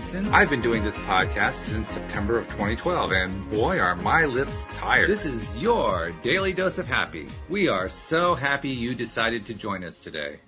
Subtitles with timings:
[0.00, 0.30] Thiessen.
[0.32, 5.10] I've been doing this podcast since September of 2012, and boy, are my lips tired.
[5.10, 7.28] This is your daily dose of happy.
[7.50, 10.40] We are so happy you decided to join us today.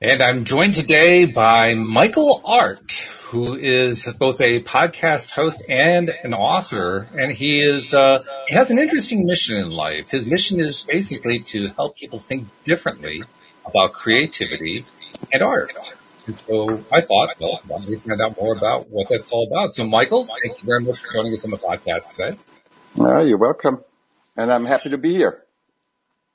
[0.00, 2.92] And I'm joined today by Michael Art,
[3.24, 7.06] who is both a podcast host and an author.
[7.12, 10.12] And he is, uh, he has an interesting mission in life.
[10.12, 13.22] His mission is basically to help people think differently
[13.66, 14.86] about creativity
[15.30, 15.72] and art.
[16.26, 19.46] And so I thought, well, why don't we find out more about what that's all
[19.46, 19.74] about?
[19.74, 22.38] So Michael, thank you very much for joining us on the podcast today.
[22.98, 23.84] Uh, you're welcome.
[24.36, 25.44] And I'm happy to be here.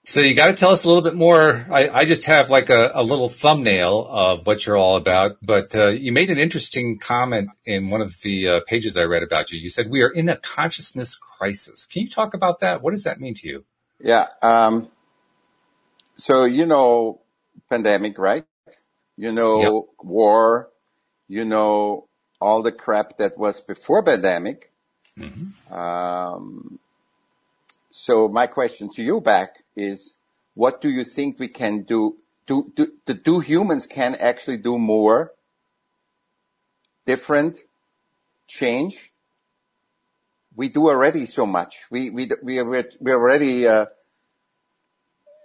[0.06, 1.66] So you got to tell us a little bit more.
[1.70, 5.76] I, I just have like a, a, little thumbnail of what you're all about, but
[5.76, 9.52] uh, you made an interesting comment in one of the uh, pages I read about
[9.52, 9.60] you.
[9.60, 11.86] You said we are in a consciousness crisis.
[11.86, 12.82] Can you talk about that?
[12.82, 13.66] What does that mean to you?
[14.00, 14.28] Yeah.
[14.42, 14.90] Um,
[16.16, 17.22] so you know,
[17.70, 18.46] pandemic, right?
[19.20, 19.84] You know, yep.
[20.02, 20.70] war.
[21.28, 22.08] You know,
[22.40, 24.72] all the crap that was before pandemic.
[25.18, 25.74] Mm-hmm.
[25.74, 26.80] Um,
[27.92, 30.14] so my question to you back is
[30.54, 32.16] what do you think we can do?
[32.48, 35.34] Do, do, do humans can actually do more
[37.06, 37.60] different
[38.48, 39.12] change?
[40.56, 41.82] We do already so much.
[41.92, 43.86] We, we, we, we we're already, uh,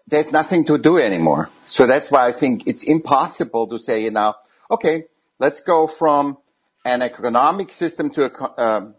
[0.07, 1.51] there's nothing to do anymore.
[1.65, 4.35] So that's why I think it's impossible to say, you know,
[4.71, 5.05] okay,
[5.39, 6.39] let's go from
[6.85, 8.95] an economic system to a um,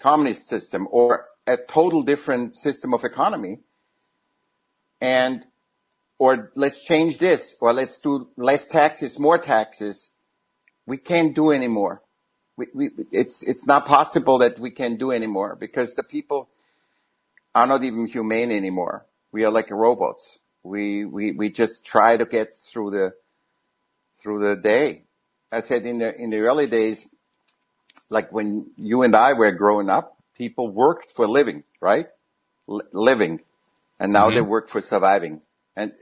[0.00, 3.60] communist system or a total different system of economy
[5.00, 5.44] and
[6.18, 10.10] or let's change this or let's do less taxes more taxes.
[10.86, 12.02] We can't do anymore.
[12.56, 16.48] We, we, it's it's not possible that we can do anymore because the people
[17.52, 22.24] are not even humane anymore we are like robots we we we just try to
[22.24, 23.12] get through the
[24.22, 25.04] through the day
[25.52, 27.08] i said in the in the early days
[28.10, 32.06] like when you and i were growing up people worked for living right
[32.68, 33.40] L- living
[34.00, 34.34] and now mm-hmm.
[34.34, 35.42] they work for surviving.
[35.76, 35.92] And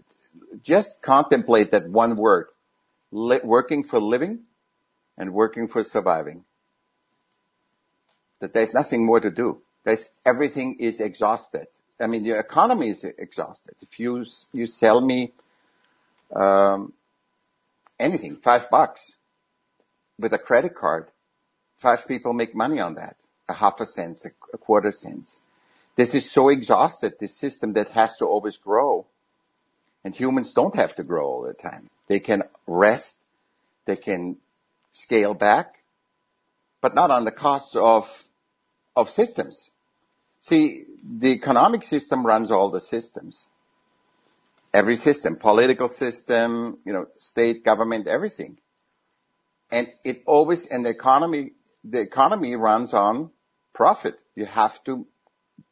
[0.63, 2.49] just contemplate that one word,
[3.11, 4.41] li- working for living
[5.17, 6.45] and working for surviving.
[8.41, 9.63] That there's nothing more to do.
[9.85, 11.67] There's, everything is exhausted.
[12.01, 13.75] I mean, the economy is exhausted.
[13.81, 15.33] If you, you sell me,
[16.35, 16.93] um,
[17.99, 19.17] anything, five bucks
[20.19, 21.11] with a credit card,
[21.77, 23.17] five people make money on that.
[23.49, 25.39] A half a cent, a, quarter cent.
[25.97, 29.07] This is so exhausted, this system that has to always grow.
[30.05, 31.91] And humans don't have to grow all the time.
[32.09, 33.19] They can rest,
[33.85, 34.39] they can
[34.91, 35.83] scale back,
[36.81, 38.25] but not on the cost of,
[38.97, 39.72] of systems.
[40.43, 43.49] See, the economic system runs all the systems.
[44.75, 48.59] Every system, political system, you know, state, government, everything.
[49.71, 51.53] And it always, and the economy,
[51.85, 53.31] the economy runs on
[53.73, 54.17] profit.
[54.35, 55.07] You have to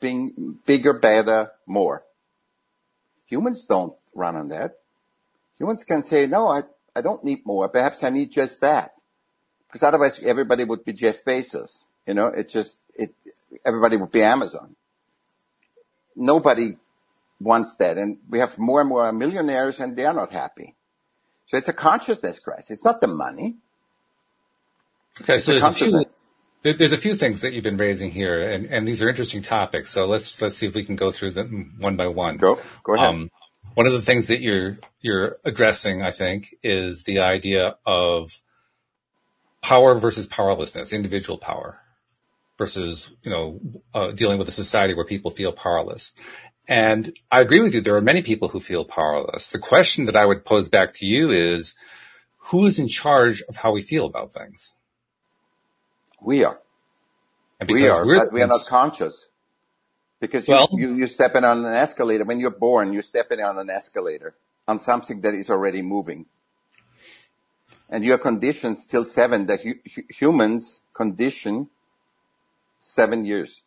[0.01, 2.05] being bigger, better, more.
[3.27, 4.79] Humans don't run on that.
[5.59, 6.63] Humans can say, no, I,
[6.95, 7.69] I don't need more.
[7.69, 8.93] Perhaps I need just that.
[9.67, 11.85] Because otherwise everybody would be Jeff Bezos.
[12.07, 13.15] You know, it just, it,
[13.65, 14.77] everybody would be Amazon.
[16.17, 16.77] Nobody
[17.41, 17.99] wants that.
[17.99, 20.75] And we have more and more millionaires and they're not happy.
[21.47, 22.71] So it's a consciousness crisis.
[22.71, 23.57] It's not the money.
[25.21, 25.35] Okay.
[25.35, 26.05] It's so there's a few,
[26.63, 29.91] there's a few things that you've been raising here, and, and these are interesting topics.
[29.91, 32.37] So let's let's see if we can go through them one by one.
[32.37, 33.09] Go go ahead.
[33.09, 33.31] Um,
[33.75, 38.41] one of the things that you're you're addressing, I think, is the idea of
[39.63, 41.80] power versus powerlessness, individual power
[42.61, 43.45] versus you know
[43.95, 46.13] uh, dealing with a society where people feel powerless.
[46.69, 47.81] And I agree with you.
[47.81, 49.51] There are many people who feel powerless.
[49.51, 51.75] The question that I would pose back to you is,
[52.51, 54.77] who is in charge of how we feel about things?
[56.21, 56.61] We are.
[57.67, 59.29] We are, but we are not conscious.
[60.21, 62.25] Because well, you, you, you're stepping on an escalator.
[62.25, 64.35] When you're born, you're stepping on an escalator
[64.69, 66.29] on something that is already moving.
[67.89, 71.69] And your conditioned still seven, the hu- humans condition
[72.81, 73.63] seven years.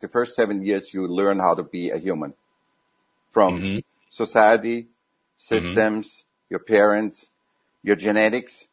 [0.00, 2.32] The first seven years you learn how to be a human
[3.30, 3.78] from mm-hmm.
[4.08, 4.88] society,
[5.36, 6.26] systems, mm-hmm.
[6.50, 7.28] your parents,
[7.82, 8.64] your genetics,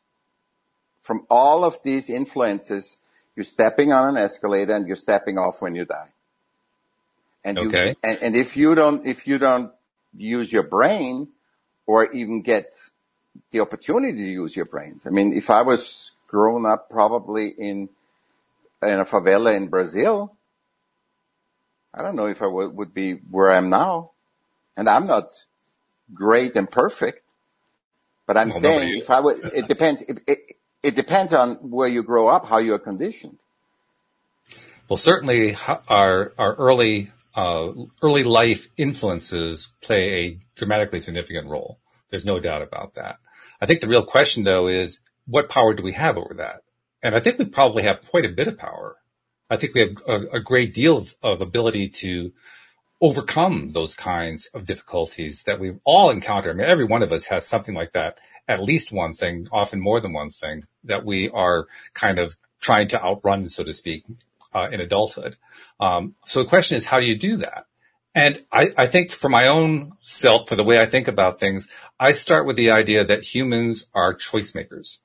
[1.02, 2.98] from all of these influences,
[3.36, 6.10] you're stepping on an escalator and you're stepping off when you die.
[7.46, 7.96] And you, okay.
[8.04, 9.72] and, and if you don't, if you don't
[10.18, 11.30] use your brain
[11.86, 12.76] or even get
[13.52, 15.08] the opportunity to use your brains.
[15.08, 17.90] I mean, if I was grown up probably in,
[18.84, 20.38] in a favela in Brazil,
[21.94, 24.12] I don't know if I would, would be where I am now.
[24.76, 25.26] And I'm not
[26.14, 27.22] great and perfect,
[28.28, 29.10] But I'm Well, saying if.
[29.10, 30.02] I would, it depends.
[30.02, 30.40] It, it,
[30.84, 33.38] it depends on where you grow up, how you are conditioned.
[34.90, 35.58] Well, certainly
[35.88, 37.70] our our early uh,
[38.02, 41.80] early life influences play a dramatically significant role.
[42.10, 43.18] There's no doubt about that.
[43.62, 46.62] I think the real question, though, is what power do we have over that?
[47.02, 48.98] And I think we probably have quite a bit of power.
[49.50, 52.32] I think we have a, a great deal of, of ability to
[53.00, 56.52] overcome those kinds of difficulties that we've all encountered.
[56.52, 59.80] I mean, every one of us has something like that, at least one thing, often
[59.80, 64.04] more than one thing that we are kind of trying to outrun, so to speak,
[64.54, 65.38] uh, in adulthood.
[65.80, 67.66] Um, so the question is, how do you do that?
[68.16, 71.68] And I, I think for my own self, for the way I think about things,
[72.00, 75.02] I start with the idea that humans are choice makers.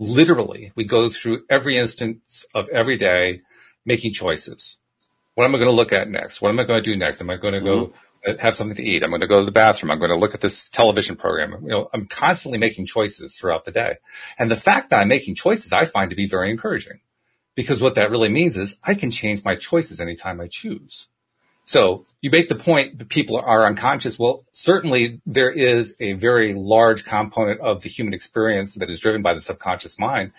[0.00, 3.42] Literally, we go through every instance of every day
[3.84, 4.78] making choices.
[5.34, 6.40] What am I going to look at next?
[6.40, 7.20] What am I going to do next?
[7.20, 7.92] Am I going to go
[8.26, 9.02] uh, have something to eat?
[9.02, 9.90] I'm going to go to the bathroom.
[9.90, 11.62] I'm going to look at this television program.
[11.62, 13.96] You know, I'm constantly making choices throughout the day.
[14.38, 17.00] And the fact that I'm making choices, I find to be very encouraging
[17.54, 21.08] because what that really means is I can change my choices anytime I choose.
[21.70, 24.18] So you make the point that people are unconscious.
[24.18, 29.22] Well, certainly there is a very large component of the human experience that is driven
[29.22, 30.32] by the subconscious mind,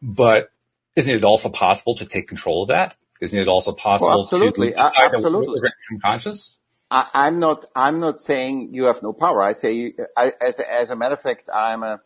[0.00, 0.50] but
[0.96, 2.96] isn't it also possible to take control of that?
[3.20, 4.70] Isn't it also possible Well, absolutely.
[4.70, 5.60] to decide that Absolutely.
[5.60, 6.58] we're become conscious?
[6.90, 7.66] I, I'm not.
[7.76, 9.42] I'm not saying you have no power.
[9.42, 12.00] I say, you- I, as a, as a matter of fact, I'm a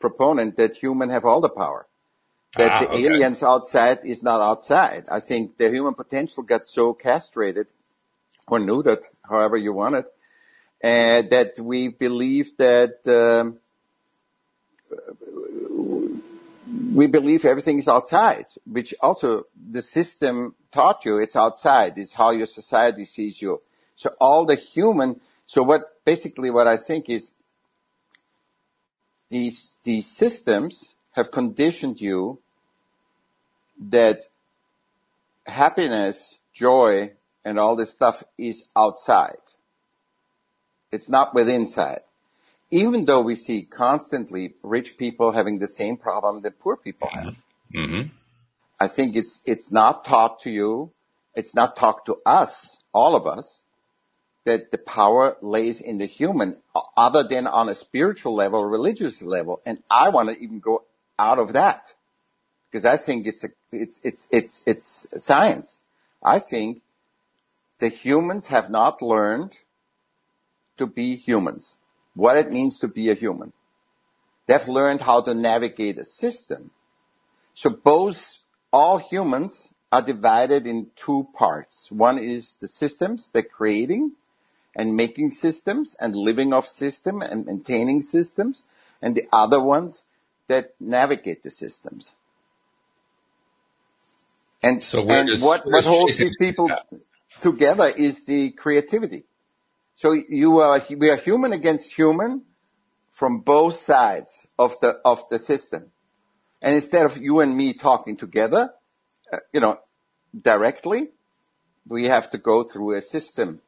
[0.00, 1.86] proponent that humans have all the power.
[2.56, 3.04] That Ah, the okay.
[3.06, 5.04] aliens outside is not outside.
[5.08, 7.68] I think the human potential got so castrated
[8.48, 10.06] or neutered, however you want it,
[10.82, 13.58] uh, that we believe that um,
[16.94, 21.94] we believe everything is outside, which also the system taught you it's outside.
[21.96, 23.62] It's how your society sees you.
[23.96, 25.20] So all the human.
[25.46, 27.32] So what basically what I think is
[29.30, 32.40] these these systems have conditioned you
[33.90, 34.22] that
[35.46, 37.12] happiness, joy,
[37.44, 39.44] and all this stuff is outside.
[40.92, 42.00] It's not within inside.
[42.70, 47.36] Even though we see constantly rich people having the same problem that poor people have.
[47.74, 48.08] Mm-hmm.
[48.80, 50.90] I think it's it's not taught to you,
[51.34, 53.62] it's not taught to us, all of us,
[54.44, 56.60] that the power lays in the human,
[56.96, 59.60] other than on a spiritual level, religious level.
[59.64, 60.84] And I want to even go
[61.18, 61.94] out of that
[62.70, 65.80] because I think it's a it's it's it's it's science.
[66.22, 66.82] I think
[67.78, 69.58] the humans have not learned
[70.78, 71.76] to be humans,
[72.14, 73.52] what it means to be a human.
[74.46, 76.70] They've learned how to navigate a system.
[77.54, 78.38] So both,
[78.72, 81.90] all humans are divided in two parts.
[81.90, 84.12] One is the systems, they're creating
[84.76, 88.62] and making systems and living off system and maintaining systems.
[89.02, 90.04] And the other ones
[90.48, 92.14] that navigate the systems.
[94.62, 96.78] And, So and what, what holds these people
[97.40, 99.24] together is the creativity.
[99.94, 102.42] So you are, we are human against human
[103.12, 105.92] from both sides of the, of the system.
[106.60, 108.70] And instead of you and me talking together,
[109.32, 109.78] uh, you know,
[110.40, 111.10] directly,
[111.86, 113.60] we have to go through a system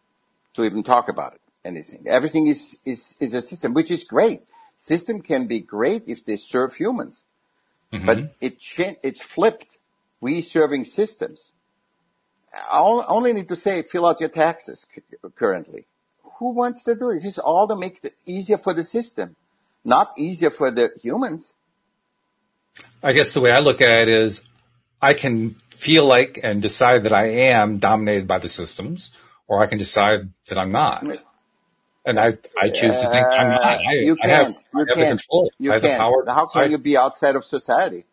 [0.55, 2.05] to even talk about it, anything.
[2.07, 4.43] Everything is, is, is a system, which is great.
[4.77, 7.25] System can be great if they serve humans,
[7.93, 8.05] Mm-hmm.
[8.05, 9.79] but it cha- it's flipped.
[10.21, 11.53] We serving systems.
[12.71, 14.87] I only need to say fill out your taxes
[15.37, 15.87] currently.
[16.39, 17.17] Who wants to do it?
[17.17, 19.37] This is all to make it easier for the system,
[19.85, 21.55] not easier for the humans.
[23.03, 24.45] I guess the way I look at it is
[25.01, 29.13] I can feel like and decide that I am dominated by the systems,
[29.49, 31.05] or I can decide that I'm not.
[32.07, 33.65] And I, I choose to think I'm not.
[33.65, 34.57] Uh, I, you I have, can't.
[34.75, 35.09] I You have can't.
[35.09, 35.51] control.
[35.59, 36.01] You I have can't.
[36.01, 36.25] power.
[36.27, 38.05] How can you be outside of society?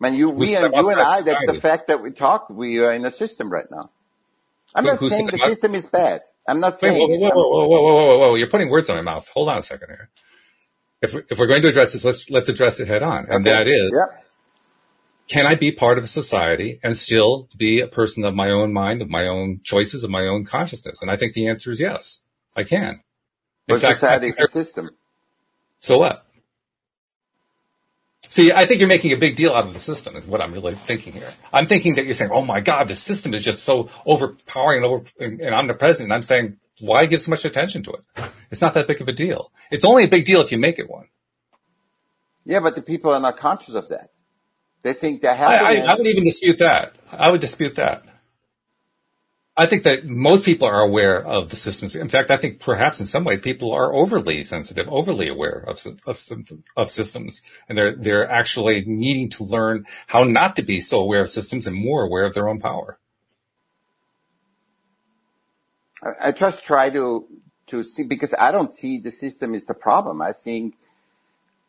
[0.00, 2.92] Man, you, we and you and I, that the fact that we talk, we are
[2.92, 3.90] in a system right now.
[4.74, 6.22] I'm not saying the system is bad.
[6.48, 8.34] I'm not saying whoa, whoa, whoa, whoa, whoa, whoa, whoa, whoa!
[8.34, 9.28] You're putting words in my mouth.
[9.32, 10.10] Hold on a second here.
[11.00, 13.68] If if we're going to address this, let's let's address it head on, and that
[13.68, 14.02] is,
[15.28, 18.72] can I be part of a society and still be a person of my own
[18.72, 21.00] mind, of my own choices, of my own consciousness?
[21.00, 22.22] And I think the answer is yes,
[22.56, 23.00] I can.
[23.68, 24.90] In But fact, society is a system.
[25.80, 26.26] So what?
[28.34, 30.52] See, I think you're making a big deal out of the system is what I'm
[30.52, 31.32] really thinking here.
[31.52, 34.86] I'm thinking that you're saying, oh my God, the system is just so overpowering and,
[34.92, 36.06] over, and, omnipresent.
[36.06, 38.24] And I'm saying, why give so much attention to it?
[38.50, 39.52] It's not that big of a deal.
[39.70, 41.06] It's only a big deal if you make it one.
[42.44, 44.08] Yeah, but the people are not conscious of that.
[44.82, 45.92] They think their I, I.
[45.92, 46.96] I would even dispute that.
[47.12, 48.02] I would dispute that.
[49.56, 51.94] I think that most people are aware of the systems.
[51.94, 55.86] In fact, I think perhaps in some ways people are overly sensitive, overly aware of,
[56.06, 56.18] of,
[56.76, 57.40] of systems.
[57.68, 61.68] And they're, they're actually needing to learn how not to be so aware of systems
[61.68, 62.98] and more aware of their own power.
[66.02, 67.24] I, I just try to,
[67.68, 70.20] to see, because I don't see the system is the problem.
[70.20, 70.74] I think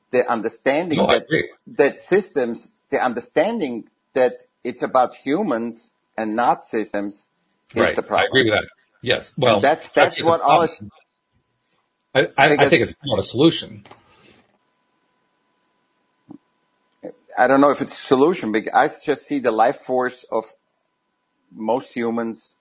[0.09, 1.27] the understanding No, that,
[1.67, 7.29] that systems, the understanding that it's about humans and not systems
[7.73, 7.95] Right.
[7.95, 8.23] the problem.
[8.23, 8.69] I agree with that.
[9.01, 9.33] Yes.
[9.37, 10.89] Well, that's, that's what all, problem.
[12.13, 13.85] I, I, I think it's not a solution.
[17.37, 20.45] I don't know if it's a solution, but I just see the life force of
[21.51, 22.51] most humans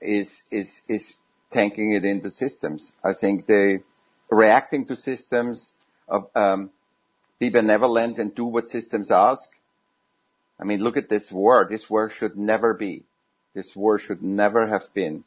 [0.00, 1.16] is is is
[1.50, 2.92] tanking it into systems.
[3.04, 3.80] I think they
[4.30, 5.72] reacting to systems
[6.08, 6.70] of um,
[7.38, 9.50] be benevolent and do what systems ask.
[10.58, 11.66] I mean, look at this war.
[11.70, 13.04] This war should never be.
[13.54, 15.24] This war should never have been.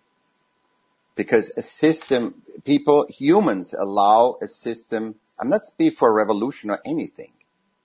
[1.16, 5.16] Because a system, people, humans allow a system.
[5.40, 7.32] I'm not speaking for revolution or anything.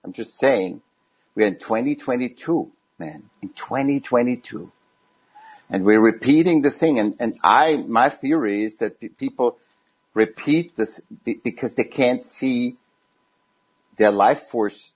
[0.03, 0.81] I'm just saying
[1.35, 4.71] we're in 2022, man, in 2022.
[5.69, 6.99] And we're repeating the thing.
[6.99, 9.57] And, and I, my theory is that pe- people
[10.13, 12.77] repeat this be- because they can't see
[13.97, 14.91] their life force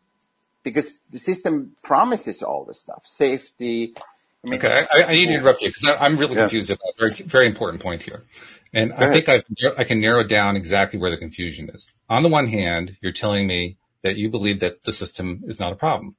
[0.64, 3.96] because the system promises all the stuff, safety.
[4.46, 6.42] I mean, Okay, I, I need to interrupt you because I'm really Yeah.
[6.42, 8.24] confused about a very, very important point here.
[8.74, 9.14] And I ahead.
[9.14, 9.44] think I've,
[9.78, 11.92] I can narrow down exactly where the confusion is.
[12.10, 15.74] On the one hand, you're telling me that you believe that the system is not
[15.74, 16.16] a problem.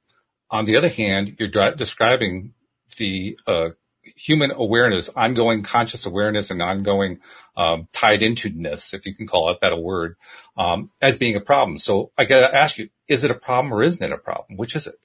[0.51, 2.53] On the other hand, you're dri- describing
[2.97, 3.69] the uh,
[4.15, 7.19] human awareness, ongoing conscious awareness and ongoing
[7.55, 10.15] um, tied into-ness, if you can call it that a word,
[10.57, 11.77] um, as being a problem.
[11.77, 14.57] So I got to ask you, is it a problem or isn't it a problem?
[14.57, 14.95] Which is it?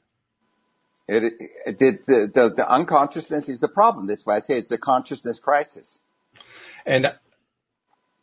[1.06, 1.34] It,
[1.66, 4.06] it, the, the, the, the unconsciousness is a problem.
[4.06, 6.00] That's why I say it's a consciousness crisis.
[6.86, 7.08] And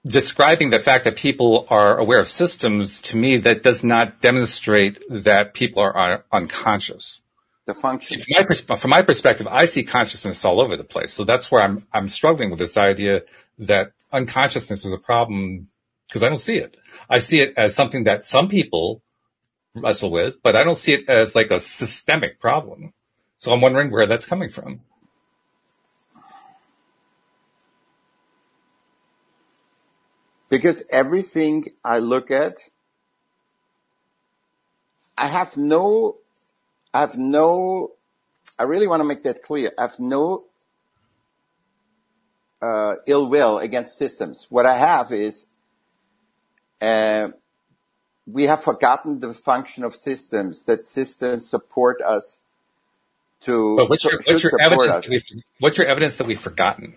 [0.05, 4.99] describing the fact that people are aware of systems, to me, that does not demonstrate
[5.09, 7.21] that people are un- unconscious.
[7.65, 8.19] The function.
[8.19, 11.13] From my, pers- from my perspective, I see consciousness all over the place.
[11.13, 13.21] So that's where I'm, I'm struggling with this idea
[13.59, 15.67] that unconsciousness is a problem
[16.07, 16.75] because I don't see it.
[17.09, 19.03] I see it as something that some people
[19.75, 22.93] wrestle with, but I don't see it as like a systemic problem.
[23.37, 24.81] So I'm wondering where that's coming from.
[30.49, 32.57] Because everything I look at,
[35.17, 36.17] I have no,
[36.93, 37.91] I have no,
[38.59, 39.71] I really want to make that clear.
[39.77, 40.45] I have no
[42.61, 44.47] uh, ill will against systems.
[44.49, 45.47] What I have is,
[46.81, 47.29] uh,
[48.27, 52.37] we have forgotten the function of systems, that systems support us
[53.41, 55.25] to, But what's your, what's your evidence we've,
[55.59, 56.95] what's your evidence that we've forgotten?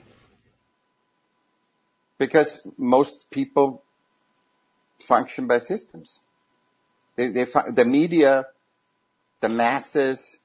[2.19, 3.83] Because most people
[5.01, 6.21] function by systems.
[7.17, 8.47] They, they, the media,
[9.41, 10.39] the masses.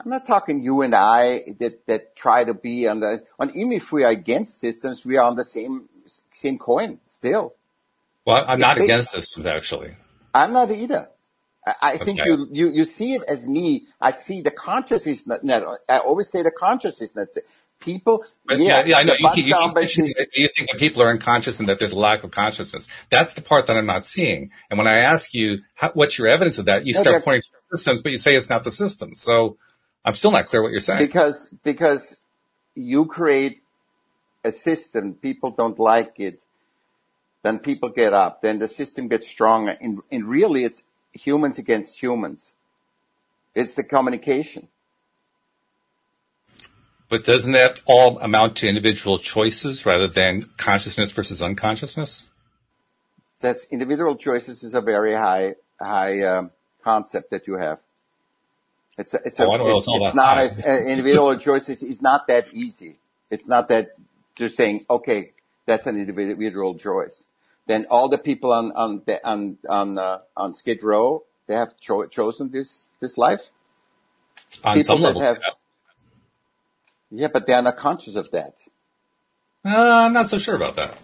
[0.00, 3.72] I'm not talking you and I that, that try to be on the, on, even
[3.72, 5.88] if we are against systems, we are on the same,
[6.32, 7.54] same coin still.
[8.26, 9.96] Well, I'm not They- against systems actually.
[10.34, 11.08] I'm not either.
[11.66, 12.28] I, I think Okay.
[12.30, 13.86] you, you, you see it as me.
[14.00, 15.26] I see the consciousness.
[15.44, 17.16] Not, I always say the consciousness.
[17.16, 17.28] Not
[17.80, 19.14] people, But yeah, yeah, I know.
[19.18, 21.60] You, keep- you, button-down keep by mentioning system- that you think that people are unconscious
[21.60, 22.88] and that there's a lack of consciousness.
[23.10, 24.50] That's the part that I'm not seeing.
[24.70, 27.42] And when I ask you how, what's your evidence of that, you No, start pointing
[27.42, 29.14] to systems, but you say it's not the system.
[29.14, 29.56] So
[30.04, 31.06] I'm still not clear what you're saying.
[31.06, 32.16] because because
[32.74, 33.60] you create
[34.44, 36.44] a system people don't like it
[37.44, 39.76] then people get up then the system gets stronger.
[39.80, 42.54] And, and really it's humans against humans.
[43.54, 44.68] It's the communication.
[47.08, 52.28] But doesn't that all amount to individual choices rather than consciousness versus unconsciousness?
[53.40, 56.50] that's individual choices is a very high high um,
[56.82, 57.80] concept that you have.
[58.96, 62.26] It's a, it's a, Oh, it- it's it's not as uh, individual choices is not
[62.28, 62.96] that easy.
[63.30, 63.90] It's not that
[64.34, 65.32] just saying okay
[65.66, 67.26] that's an individual choice
[67.66, 71.76] then all the people on on the, on on uh, on Skid Row they have
[71.78, 73.50] cho- chosen this this life.
[74.62, 75.22] On People some that level.
[75.22, 75.38] have-
[77.10, 78.54] Yeah, but they are not conscious of that.
[79.64, 80.96] Uh, I'm not so sure about that.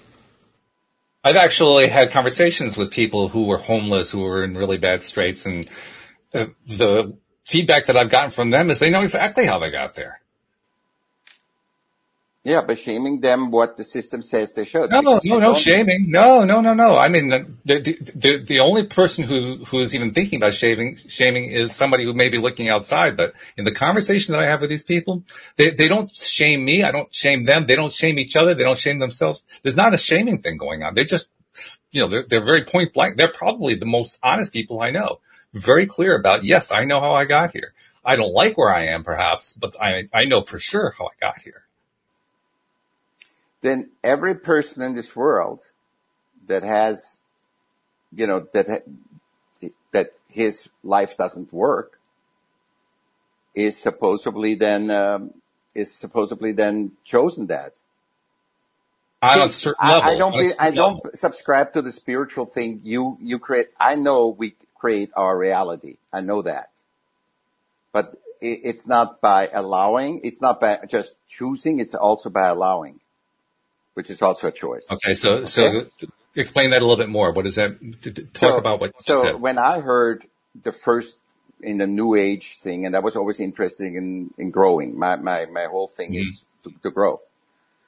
[1.23, 5.45] I've actually had conversations with people who were homeless, who were in really bad straits,
[5.45, 5.69] and
[6.33, 9.95] uh, the feedback that I've gotten from them is they know exactly how they got
[9.95, 10.20] there.
[12.43, 14.89] Yeah, by shaming them what the system says they should.
[14.89, 16.07] No, no, no shaming.
[16.09, 16.97] No, no, no, no.
[16.97, 20.97] I mean, the, the, the, the only person who, who is even thinking about shaving,
[20.97, 23.15] shaming is somebody who may be looking outside.
[23.15, 25.23] But in the conversation that I have with these people,
[25.57, 26.83] they, they don't shame me.
[26.83, 27.67] I don't shame them.
[27.67, 28.55] They don't shame each other.
[28.55, 29.45] They don't shame themselves.
[29.63, 30.95] There's not a shaming thing going on.
[30.95, 31.31] They're just,
[31.93, 33.19] you know, they're, they're very point blank.
[33.19, 35.21] They're probably the most honest people I know.
[35.53, 37.75] Very clear about, yes, I know how I got here.
[38.03, 41.21] I don't like where I am perhaps, but I, I know for sure how I
[41.21, 41.65] got here.
[43.63, 45.63] Then every person in this world
[46.47, 47.21] that has,
[48.15, 48.85] you know, that
[49.93, 52.01] that his life doesn't work
[53.55, 55.35] is supposedly then um,
[55.75, 57.73] is supposedly then chosen that.
[59.23, 60.11] On a certain I, level.
[60.11, 62.81] I don't be, I don't subscribe to the spiritual thing.
[62.85, 63.69] You you create.
[63.79, 65.97] I know we create our reality.
[66.11, 66.71] I know that,
[67.93, 70.23] but it, it's not by allowing.
[70.25, 71.81] It's not by just choosing.
[71.81, 73.01] It's also by allowing,
[74.01, 74.87] which is also a choice.
[74.91, 75.13] Okay.
[75.13, 75.85] So, so
[76.35, 77.33] explain that a little bit more.
[77.33, 77.71] What is that?
[78.33, 80.27] Talk So- about what you so when I heard
[80.63, 81.21] the first
[81.63, 84.99] in the new age thing, and I was always interested in, in growing.
[84.99, 87.21] My, my, my whole thing is to, to grow.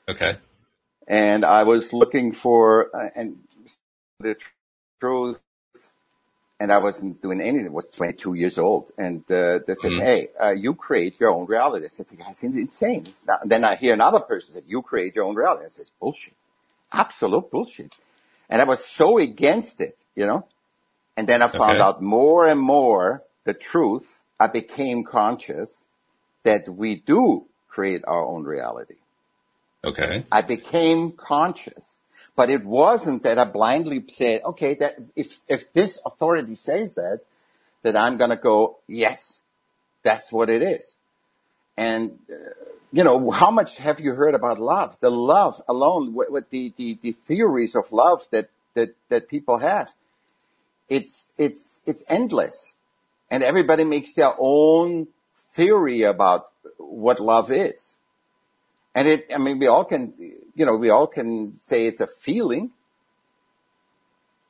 [0.07, 0.37] Okay.
[1.09, 3.38] And I was looking for, uh, and
[4.21, 4.50] the tr-
[5.00, 5.40] truth,
[6.62, 7.69] and I wasn't doing anything.
[7.69, 8.92] I was 22 years old.
[8.99, 10.00] And, uh, they said, Mhm.
[10.07, 11.87] Hey, uh, you create your own reality.
[11.87, 13.07] I said, the guy's insane.
[13.28, 15.66] Not, then I hear another person say, you create your own reality.
[15.66, 16.35] I said, bullshit.
[16.92, 17.95] Absolute bullshit.
[18.50, 20.47] And I was so against it, you know?
[21.16, 21.83] And then I found Okay.
[21.83, 24.25] out more and more the truth.
[24.40, 25.87] I became conscious
[26.45, 28.97] that we do create our own reality.
[29.85, 30.26] Okay.
[30.33, 32.01] I became conscious,
[32.34, 37.20] but it wasn't that I blindly said, okay, that if, if this authority says that,
[37.82, 39.40] that I'm going to go, yes,
[40.02, 40.96] that's what it is.
[41.76, 42.50] And, uh,
[42.92, 44.96] you know, how much have you heard about love?
[45.00, 49.58] The love alone, with, with the, the, the theories of love that, that, that people
[49.58, 49.90] have.
[50.88, 52.72] It's, it's, it's endless.
[53.30, 56.47] And everybody makes their own theory about
[56.78, 57.97] what love is.
[58.95, 60.12] And it, I mean, we all can,
[60.54, 62.73] you know, we all can say it's a feeling.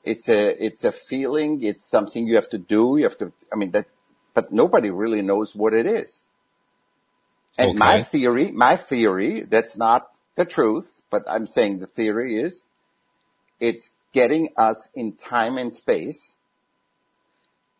[0.04, 1.62] It's a, it's a feeling.
[1.62, 2.96] It's something you have to do.
[2.96, 3.86] You have to, I mean, that,
[4.34, 6.22] but nobody really knows what it is.
[7.58, 12.62] And my theory, my theory, that's not the truth, but I'm saying the theory is
[13.60, 16.36] it's getting us in time and space.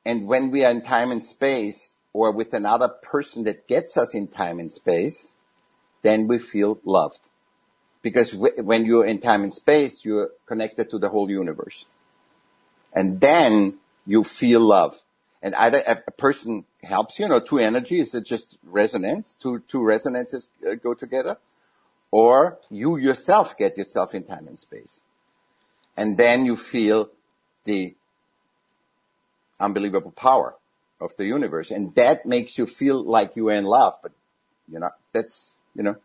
[0.05, 4.15] And when we are in time and space or with another person that gets us
[4.15, 5.33] in time and space,
[6.03, 7.21] then we feel loved.
[8.03, 11.87] Because when you're in time and space, you're connected to the whole universe.
[12.93, 15.01] And then you feel love.
[15.43, 19.63] And either a, a person helps you, you know, two energies, it's just resonance, two,
[19.69, 21.37] two resonances uh, go together,
[22.11, 25.01] or you yourself get yourself in time and space.
[25.97, 27.11] And then you feel
[27.65, 27.95] the
[29.61, 30.55] unbelievable power
[31.01, 31.71] of the universe.
[31.71, 34.13] And that makes you feel like you are in love, but
[34.71, 35.97] you know, that's, you know,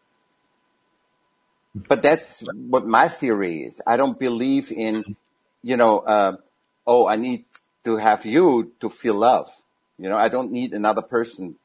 [1.87, 3.81] but that's what my theory is.
[3.85, 5.15] I don't believe in,
[5.63, 6.37] you know, uh,
[6.85, 7.45] oh, I need
[7.85, 9.49] to have you to feel love.
[9.97, 11.55] You know, I don't need another person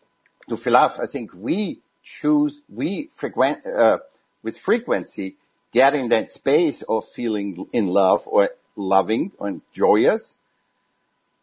[0.48, 0.98] to feel love.
[1.01, 3.98] I think we choose, we frequent, uh,
[4.42, 5.37] with frequency,
[5.72, 10.35] get in that space of feeling in love or loving or joyous.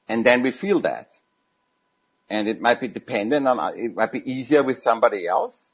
[0.08, 1.20] And then we feel that.
[2.30, 5.69] And it might be dependent on, it might be easier with somebody else,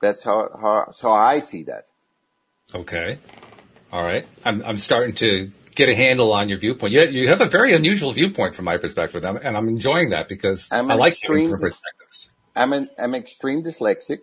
[0.00, 1.86] that's how, how, so I see that.
[2.74, 3.18] Okay.
[3.92, 4.26] All right.
[4.44, 6.92] I'm, I'm starting to get a handle on your viewpoint.
[6.92, 10.68] You, you have a very unusual viewpoint from my perspective, and I'm, enjoying that because
[10.70, 12.30] I'm I like hearing different perspectives.
[12.54, 14.20] I'm an, I'm extreme dyslexic.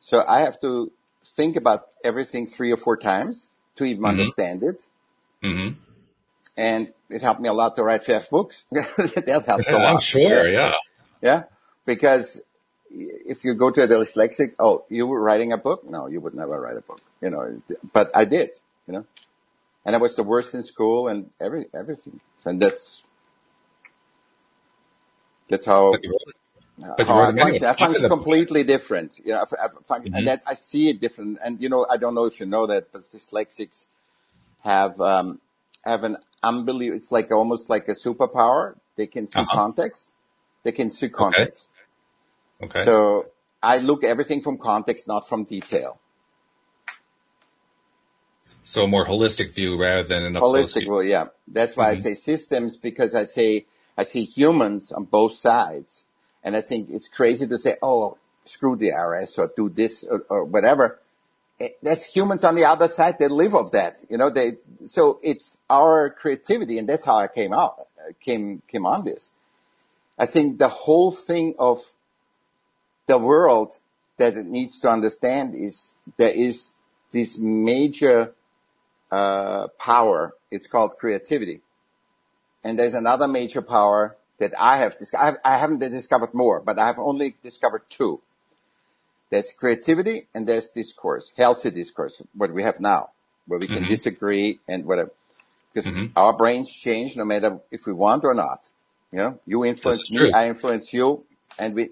[0.00, 0.92] So I have to
[1.24, 4.08] think about everything three or four times to even Mhm.
[4.08, 4.84] understand it.
[5.42, 5.78] Mm-hmm.
[6.56, 8.64] And it helped me a lot to write five books.
[8.70, 9.86] that helped a lot.
[9.94, 10.48] I'm sure.
[10.48, 10.72] Yeah.
[11.22, 11.44] Yeah.
[11.86, 12.40] Because
[12.90, 15.84] if you go to a dyslexic, oh, you were writing a book?
[15.88, 18.50] No, you would never write a book, you know, but I did,
[18.86, 19.06] you know,
[19.86, 22.20] and I was the worst in school and every, everything.
[22.46, 23.04] And that's,
[25.50, 26.36] that's how, But you wrote it.
[26.96, 27.66] But you how I function.
[27.68, 29.20] I function completely different.
[29.24, 30.14] You know, I, I function, Mhm.
[30.14, 31.38] and that I see it different.
[31.44, 33.86] And you know, I don't know if you know that, but dyslexics
[34.62, 35.40] have um,
[35.84, 36.98] have an unbelievable.
[36.98, 38.76] It's like almost like a superpower.
[38.96, 39.46] They can see Uh-huh.
[39.46, 40.12] context.
[40.64, 41.70] They can see context.
[41.70, 41.77] Okay.
[42.84, 43.26] So
[43.62, 45.98] I look everything from context, not from detail.
[48.64, 50.88] So a more holistic view rather than an Holistic, view.
[50.88, 51.26] well, yeah.
[51.48, 52.02] That's why I Mhm.
[52.02, 53.66] say systems because I say
[53.96, 56.04] I see humans on both sides,
[56.44, 60.24] and I think it's crazy to say, oh, screw the IRS or do this or,
[60.28, 61.00] or whatever.
[61.58, 65.18] It, there's humans on the other side that live of that, you know, they, so
[65.22, 67.88] it's our creativity and that's how I came out,
[68.20, 69.32] came, came on this.
[70.18, 71.82] I think the whole thing of
[73.08, 73.72] the world
[74.18, 76.74] that it needs to understand is there is
[77.10, 78.34] this major
[79.10, 80.34] uh, power.
[80.50, 81.60] It's called creativity,
[82.62, 85.40] and there's another major power that I have discovered.
[85.44, 88.20] I haven't discovered more, but I have only discovered two.
[89.30, 93.10] There's creativity and there's discourse, healthy discourse, what we have now,
[93.46, 93.86] where we can mm-hmm.
[93.86, 95.10] disagree and whatever.
[95.72, 96.16] Because mm-hmm.
[96.16, 98.70] our brains change no matter if we want or not.
[99.12, 101.24] You know, you influence me, I influence you,
[101.58, 101.90] and we,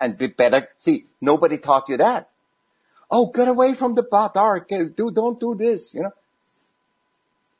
[0.00, 2.28] and we better see, nobody taught you that.
[3.10, 4.02] Oh, get away from the
[4.34, 4.68] dark.
[4.68, 6.12] Do, don't do this, you know.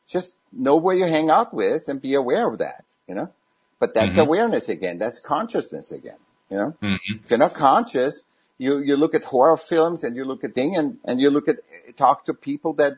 [0.06, 3.30] Just know where you hang out with and be aware of that, you know.
[3.78, 4.20] But that's mm-hmm.
[4.20, 4.98] awareness again.
[4.98, 6.18] That's consciousness again,
[6.50, 6.76] you know.
[6.82, 7.22] Mm-hmm.
[7.22, 8.22] If you're not conscious,
[8.58, 11.48] you, you look at horror films and you look at things and, and you look
[11.48, 11.56] at,
[11.96, 12.94] talk to people that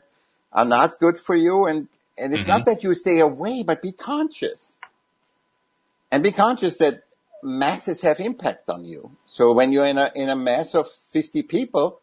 [0.51, 1.65] are not good for you.
[1.65, 2.51] And, and it's mm-hmm.
[2.51, 4.75] not that you stay away, but be conscious
[6.11, 7.03] and be conscious that
[7.43, 9.11] masses have impact on you.
[9.25, 11.99] So when you're in a, in a mass of 50 people,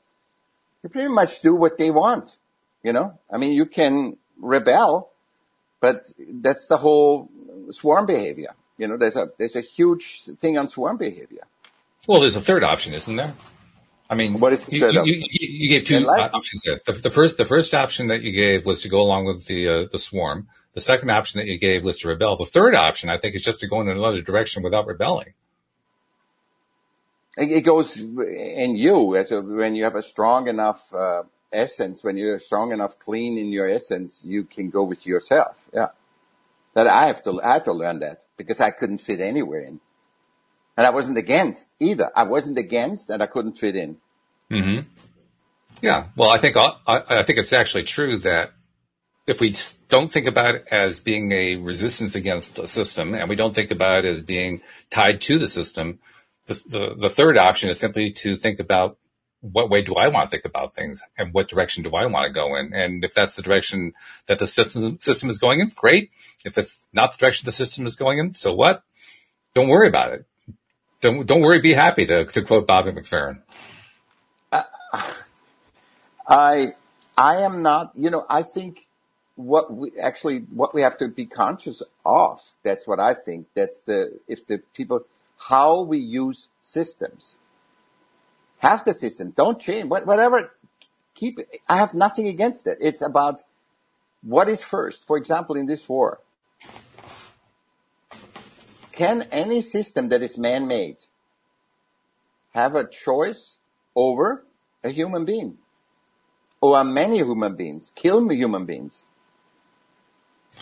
[0.82, 2.36] you pretty much do what they want.
[2.82, 5.10] You know, I mean, you can rebel,
[5.80, 7.30] but that's the whole
[7.70, 8.54] swarm behavior.
[8.76, 11.44] You know, there's a, there's a huge thing on swarm behavior.
[12.06, 13.32] Well, there's a third option, isn't there?
[14.14, 16.80] I mean, what is the you, you, you, you gave two options there.
[16.86, 19.68] The, the, first, the first option that you gave was to go along with the
[19.68, 20.46] uh, the swarm.
[20.74, 22.36] The second option that you gave was to rebel.
[22.36, 25.34] The third option, I think, is just to go in another direction without rebelling.
[27.36, 32.16] It goes in you as a, when you have a strong enough uh, essence, when
[32.16, 35.56] you're strong enough clean in your essence, you can go with yourself.
[35.72, 35.88] Yeah,
[36.74, 39.80] that I have to I had to learn that because I couldn't fit anywhere in.
[40.76, 42.10] And I wasn't against either.
[42.14, 43.98] I wasn't against and I couldn't fit in.
[44.54, 44.88] Mm-hmm.
[45.82, 46.06] Yeah.
[46.16, 48.52] Well, I think, I, I think it's actually true that
[49.26, 49.54] if we
[49.88, 53.70] don't think about it as being a resistance against a system and we don't think
[53.70, 55.98] about it as being tied to the system,
[56.46, 58.98] the, the, the third option is simply to think about
[59.40, 62.26] what way do I want to think about things and what direction do I want
[62.26, 62.72] to go in?
[62.72, 63.92] And if that's the direction
[64.26, 66.10] that the system, system is going in, great.
[66.44, 68.82] If it's not the direction the system is going in, so what?
[69.54, 70.26] Don't worry about it
[71.04, 72.06] don't don't worry, be happy.
[72.06, 73.42] To to quote Bobby McFerrin.
[76.26, 76.74] I
[77.16, 77.92] I am not.
[77.94, 78.86] You know, I think
[79.36, 82.40] what we actually what we have to be conscious of.
[82.62, 83.46] That's what I think.
[83.54, 85.04] That's the if the people
[85.38, 87.36] how we use systems.
[88.58, 89.32] Have the system.
[89.36, 89.90] Don't change.
[89.90, 90.50] Whatever.
[91.14, 91.40] Keep.
[91.40, 91.60] It.
[91.68, 92.78] I have nothing against it.
[92.80, 93.42] It's about
[94.22, 95.06] what is first.
[95.06, 96.20] For example, in this war,
[98.92, 101.04] can any system that is man-made
[102.54, 103.58] have a choice
[103.94, 104.43] over
[104.84, 105.58] a human being
[106.60, 109.02] or many human beings, kill human beings?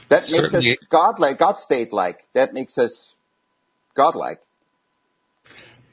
[0.09, 0.73] That makes Certainly.
[0.73, 2.27] us godlike, God state-like.
[2.35, 3.15] That makes us
[3.95, 4.41] godlike.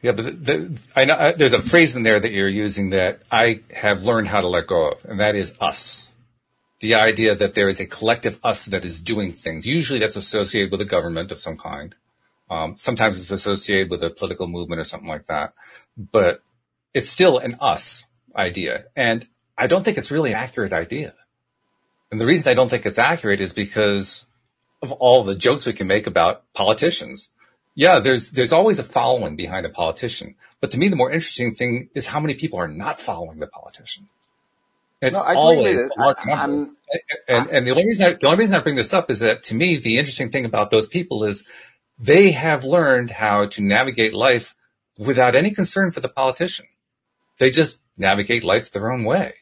[0.01, 2.91] Yeah, but the, the, I know uh, there's a phrase in there that you're using
[2.91, 6.09] that I have learned how to let go of, and that is us.
[6.79, 9.67] The idea that there is a collective us that is doing things.
[9.67, 11.93] Usually that's associated with a government of some kind.
[12.49, 15.53] Um, sometimes it's associated with a political movement or something like that,
[15.97, 16.41] but
[16.93, 18.07] it's still an us
[18.39, 18.85] idea.
[18.95, 21.13] And I don't think it's really an accurate idea.
[22.11, 24.25] And the reason I don't think it's accurate is because
[24.81, 27.29] of all the jokes we can make about politicians.
[27.75, 30.35] Yeah, there's, there's always a following behind a politician.
[30.61, 33.47] But to me, the more interesting thing is how many people are not following the
[33.47, 34.09] politician.
[35.01, 36.43] It's no, always a large number.
[36.43, 36.71] And,
[37.27, 39.43] and, and, the only reason I, the only reason I bring this up is that
[39.43, 41.45] to me, the interesting thing about those people is
[41.97, 44.55] they have learned how to navigate life
[44.97, 46.65] without any concern for the politician.
[47.37, 49.33] They just navigate life their own way.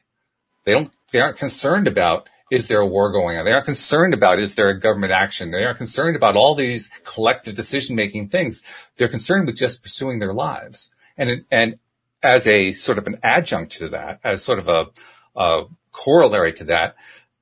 [0.65, 3.45] They don't, they aren't concerned about is there a war going on?
[3.45, 5.51] They aren't concerned about is there a government action?
[5.51, 8.63] They aren't concerned about all these collective decision making things.
[8.95, 10.91] They're concerned with just pursuing their lives.
[11.17, 11.79] And, and
[12.23, 14.85] as a sort of an adjunct to that, as sort of a,
[15.35, 16.95] a corollary to that,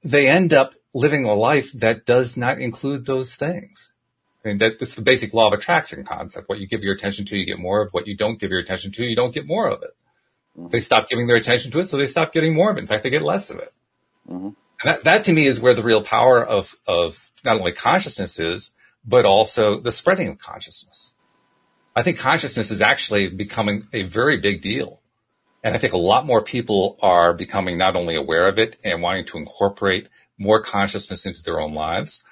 [0.03, 3.91] they end up living a life that does not include those things.
[4.43, 6.47] I mean, that, that's the basic law of attraction concept.
[6.47, 7.91] What you give your attention to, you get more of.
[7.91, 9.91] What you don't give your attention to, you don't get more of it.
[10.57, 10.69] Mm-hmm.
[10.71, 12.81] They stop giving their attention to it, so they stop getting more of it.
[12.81, 13.73] In fact, they get less of it.
[14.29, 14.45] Mm-hmm.
[14.45, 18.39] And that, that to me is where the real power of, of not only consciousness
[18.39, 18.71] is,
[19.05, 21.13] but also the spreading of consciousness.
[21.95, 25.01] I think consciousness is actually becoming a very big deal.
[25.63, 29.01] And I think a lot more people are becoming not only aware of it and
[29.01, 32.23] wanting to incorporate more consciousness into their own lives,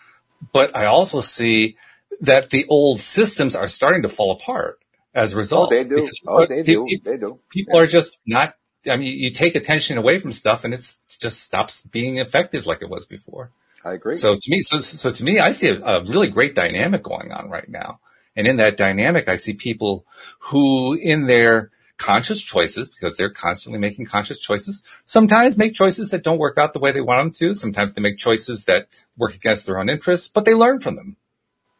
[0.51, 1.77] but I also see
[2.19, 4.82] that the old systems are starting to fall apart.
[5.13, 5.71] As a result.
[5.71, 6.09] Oh, they do.
[6.27, 6.85] Oh, they do.
[6.85, 7.39] people, They do.
[7.49, 8.55] people are just not,
[8.89, 10.85] I mean, you take attention away from stuff and it
[11.19, 13.51] just stops being effective like it was before.
[13.85, 14.15] I agree.
[14.15, 17.31] So to me, so, so to me, I see a, a really great dynamic going
[17.31, 17.99] on right now.
[18.35, 20.05] And in that dynamic, I see people
[20.39, 26.23] who in their conscious choices, because they're constantly making conscious choices, sometimes make choices that
[26.23, 27.55] don't work out the way they want them to.
[27.55, 31.17] Sometimes they make choices that work against their own interests, but they learn from them.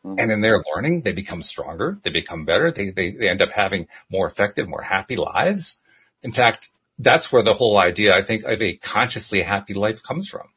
[0.06, 0.20] Mhm.
[0.20, 2.00] And in their learning, they become stronger.
[2.04, 2.72] They become better.
[2.72, 5.80] They, they, they end up having more effective, more happy lives.
[6.22, 10.30] In fact, that's where the whole idea, I think, of a consciously happy life comes
[10.30, 10.50] from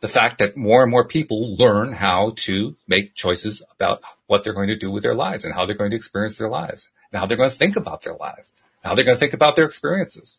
[0.00, 4.54] the fact that more and more people learn how to make choices about what they're
[4.54, 7.20] going to do with their lives and how they're going to experience their lives and
[7.20, 9.56] how they're going to think about their lives, and how they're going to think about
[9.56, 10.38] their experiences.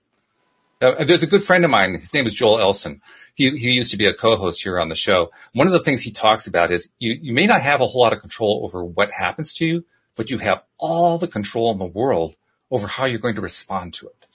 [0.82, 1.94] Uh, there's a good friend of mine.
[1.94, 3.02] His name is Joel Elson.
[3.36, 5.30] He, he used to be a co-host here on the show.
[5.54, 8.02] One of the things he talks about is you, you may not have a whole
[8.02, 11.78] lot of control over what happens to you, but you have all the control in
[11.78, 12.36] the world
[12.72, 14.26] over how you're going to respond to it.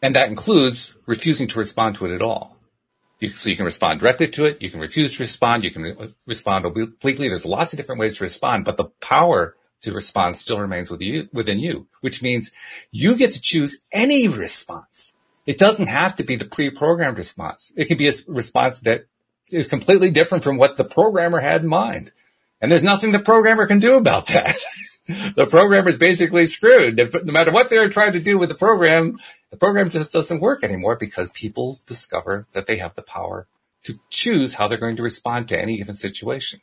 [0.00, 2.56] And that includes refusing to respond to it at all.
[3.18, 4.62] You, so you can respond directly to it.
[4.62, 5.64] You can refuse to respond.
[5.64, 7.28] You can re- respond obliquely.
[7.28, 11.00] There's lots of different ways to respond, but the power to respond still remains with
[11.00, 12.52] you, within you, which means
[12.90, 15.14] you get to choose any response.
[15.46, 17.72] It doesn't have to be the pre-programmed response.
[17.76, 19.06] It can be a response that
[19.50, 22.12] is completely different from what the programmer had in mind.
[22.60, 24.56] And there's nothing the programmer can do about that.
[25.06, 26.96] the programmer is basically screwed.
[27.24, 29.18] No matter what they're trying to do with the program,
[29.50, 33.46] the program just doesn't work anymore because people discover that they have the power
[33.84, 36.60] to choose how they're going to respond to any given situation.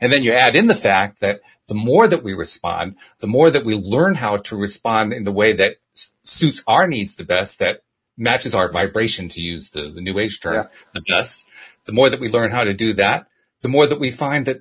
[0.00, 3.48] And then you add in the fact that the more that we respond, the more
[3.54, 7.24] that we learn how to respond in the way that s- suits our needs the
[7.24, 7.76] best, that
[8.18, 10.66] matches our vibration, to use the, the new age term, Yeah.
[10.92, 11.44] the best,
[11.86, 13.18] the more that we learn how to do that,
[13.62, 14.58] the more that we find that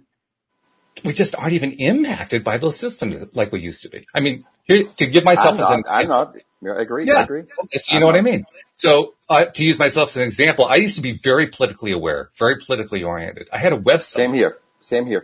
[1.03, 4.05] we just aren't even impacted by those systems like we used to be.
[4.13, 5.95] I mean, here, to give myself I'm as an not.
[5.97, 6.35] I'm not.
[6.77, 7.09] I agree.
[7.09, 7.43] I yeah, agree.
[7.67, 8.43] so you know what I mean.
[8.75, 12.29] So uh, to use myself as an example, I used to be very politically aware,
[12.37, 13.47] very politically oriented.
[13.53, 14.57] I had a website, Same here.
[14.81, 15.23] Same here.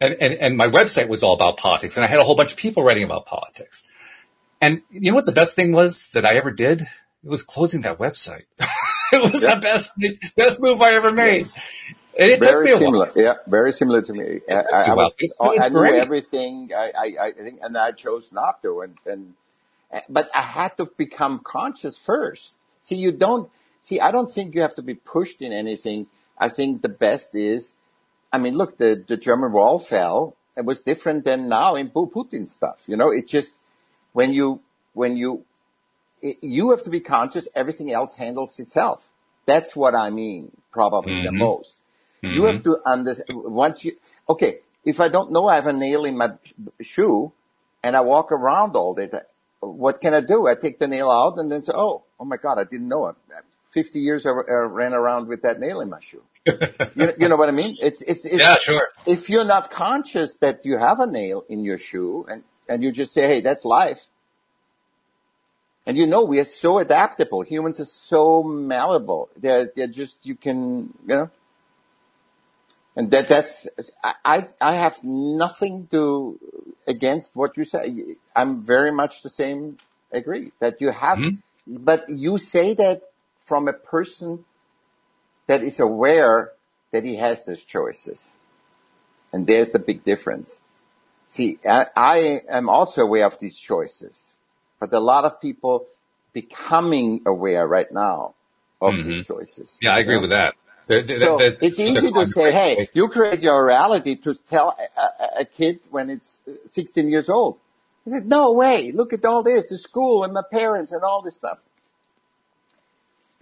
[0.00, 2.52] And, and and my website was all about politics, and I had a whole bunch
[2.52, 3.82] of people writing about politics.
[4.60, 6.82] And you know what the best thing was that I ever did?
[6.82, 6.88] It
[7.28, 8.44] was closing that website.
[9.12, 9.92] it was the best
[10.36, 11.48] best move I ever made.
[12.18, 13.12] And it took me Very similar.
[13.14, 14.40] Yeah, very similar to me.
[14.48, 15.14] I, I, I was.
[15.40, 16.70] I knew everything.
[16.74, 18.80] I, I, I think, and I chose not to.
[18.80, 19.34] And, and,
[19.92, 22.56] eh, but I had to become conscious first.
[22.80, 23.50] See, you don't.
[23.82, 26.06] See, I don't think you have to be pushed in anything.
[26.38, 27.74] I think the best is.
[28.32, 30.36] I mean, look, the the German wall fell.
[30.56, 32.84] It was different than now in Pu- Putin stuff.
[32.88, 33.56] You know, it just
[34.12, 34.60] when you
[34.94, 35.44] when you
[36.22, 37.48] it, you have to be conscious.
[37.54, 39.08] Everything else handles itself.
[39.46, 41.38] That's what I mean, probably the Mhm.
[41.38, 41.80] most.
[42.30, 43.92] You have to understand once you,
[44.28, 46.32] okay, if I don't know I have a nail in my
[46.82, 47.32] shoe
[47.82, 49.10] and I walk around all day,
[49.60, 50.46] what can I do?
[50.46, 53.08] I take the nail out and then say, oh, oh my God, I didn't know
[53.08, 53.16] it.
[53.72, 56.22] 50 years I, I ran around with that nail in my shoe.
[56.94, 57.76] You, you know what I mean?
[57.82, 58.88] It's, it's, it's, Yeah, sure.
[59.06, 62.92] if you're not conscious that you have a nail in your shoe and, and you
[62.92, 64.06] just say, hey, that's life.
[65.86, 67.42] And you know, we are so adaptable.
[67.42, 69.28] Humans are so malleable.
[69.36, 71.30] They're, they're just, you can, you know,
[72.96, 73.68] and that, that's,
[74.24, 76.38] I, I have nothing to,
[76.88, 78.16] against what you say.
[78.34, 79.76] I'm very much the same,
[80.12, 81.38] agree that you have, Mhm.
[81.66, 83.02] but you say that
[83.44, 84.44] from a person
[85.46, 86.52] that is aware
[86.92, 88.32] that he has those choices.
[89.32, 90.58] And there's the big difference.
[91.26, 94.32] See, I, I am also aware of these choices,
[94.80, 95.86] but a lot of people
[96.32, 98.34] becoming aware right now
[98.80, 99.22] of these mm-hmm.
[99.22, 99.78] choices.
[99.82, 100.20] Yeah, I agree know?
[100.22, 100.54] with that.
[100.86, 104.76] They're- they're- So they're- it's easy to say, hey, you create your reality to tell
[104.78, 107.58] a, a, a kid when it's 16 years old.
[108.06, 108.92] I said, no way.
[108.92, 111.58] Look at all this, the school and my parents and all this stuff.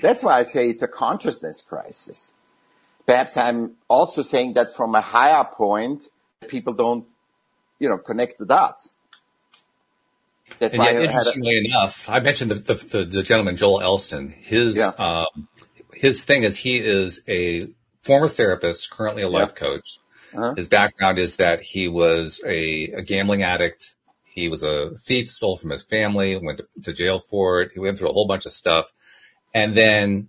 [0.01, 2.33] That's why I say it's a consciousness crisis.
[3.07, 6.05] Perhaps I'm also saying that from a higher point,
[6.49, 7.07] people don't,
[7.79, 8.97] you know, connect the dots.
[10.59, 13.23] That's And why yet, I had a, interestingly enough, I mentioned the, the, the, the
[13.23, 14.29] gentleman Joel Elston.
[14.31, 14.89] His Yeah.
[14.99, 15.49] um,
[15.93, 17.69] his thing is he is a
[18.03, 19.99] former therapist, currently a life coach.
[20.35, 20.55] Uh-huh.
[20.57, 23.95] His background is that he was a, a gambling addict.
[24.25, 27.71] He was a thief, stole from his family, went to, to jail for it.
[27.73, 28.93] He went through a whole bunch of stuff,
[29.55, 30.29] and then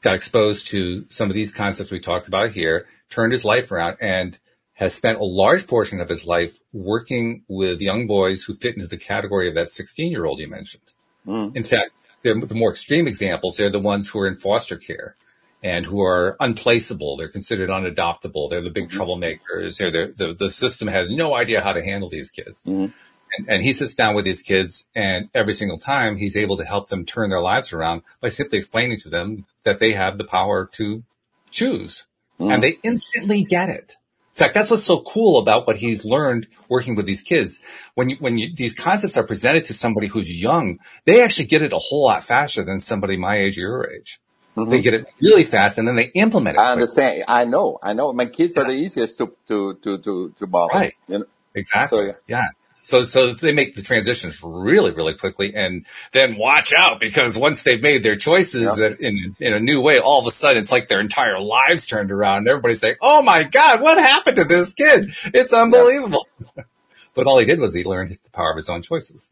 [0.00, 2.86] got exposed to some of these concepts we talked about here.
[3.10, 4.38] Turned his life around and
[4.74, 8.88] has spent a large portion of his life working with young boys who fit into
[8.88, 10.82] the category of that 16 year old you mentioned.
[11.26, 11.54] Mm.
[11.54, 11.90] In fact,
[12.22, 13.56] they're the more extreme examples.
[13.56, 15.16] They're the ones who are in foster care
[15.62, 17.16] and who are unplaceable.
[17.16, 18.50] They're considered unadoptable.
[18.50, 19.78] They're the big troublemakers.
[19.78, 22.64] They're, the, the, the system has no idea how to handle these kids.
[22.64, 22.92] Mhm.
[23.36, 26.64] And, and he sits down with these kids and every single time he's able to
[26.64, 30.24] help them turn their lives around by simply explaining to them that they have the
[30.24, 31.02] power to
[31.50, 32.04] choose
[32.42, 32.54] Mm.
[32.54, 33.96] and they instantly get it.
[34.34, 37.60] In fact, that's what's so cool about what he's learned working with these kids.
[37.94, 41.62] When you, when you, these concepts are presented to somebody who's young, they actually get
[41.62, 44.18] it a whole lot faster than somebody my age or your age.
[44.56, 46.60] They get it really fast and then they implement it.
[46.60, 46.66] Mm-hmm.
[46.66, 47.04] I quickly.
[47.04, 47.24] understand.
[47.28, 47.78] I know.
[47.82, 48.12] I know.
[48.12, 50.78] My kids are the easiest to to to to to model.
[50.78, 50.94] Right.
[51.08, 51.24] You know?
[51.54, 51.98] Exactly.
[51.98, 52.12] So, yeah.
[52.26, 52.48] yeah.
[52.84, 57.62] So, so they make the transitions really, really quickly and then watch out because once
[57.62, 58.90] they've made their choices Yeah.
[58.98, 62.10] in, in a new way, all of a sudden it's like their entire lives turned
[62.10, 65.12] around and everybody's saying, Oh my God, what happened to this kid?
[65.26, 66.26] It's unbelievable.
[67.14, 69.30] but all he did was he learned the power of his own choices.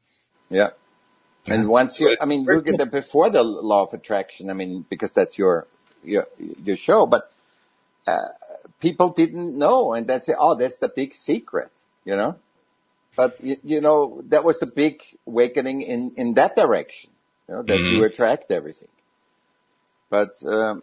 [0.48, 0.70] Yeah.
[1.46, 4.50] And once you, I mean, look at the before the law of attraction.
[4.50, 5.66] I mean, because that's your
[6.04, 6.28] your
[6.62, 7.32] your show, but
[8.06, 8.28] uh,
[8.78, 10.36] people didn't know, and that's it.
[10.38, 11.70] Oh, that's the big secret,
[12.04, 12.36] you know.
[13.20, 17.10] But you, you know, that was the big awakening in in that direction,
[17.46, 18.88] you know, that you attract everything.
[20.08, 20.82] But um,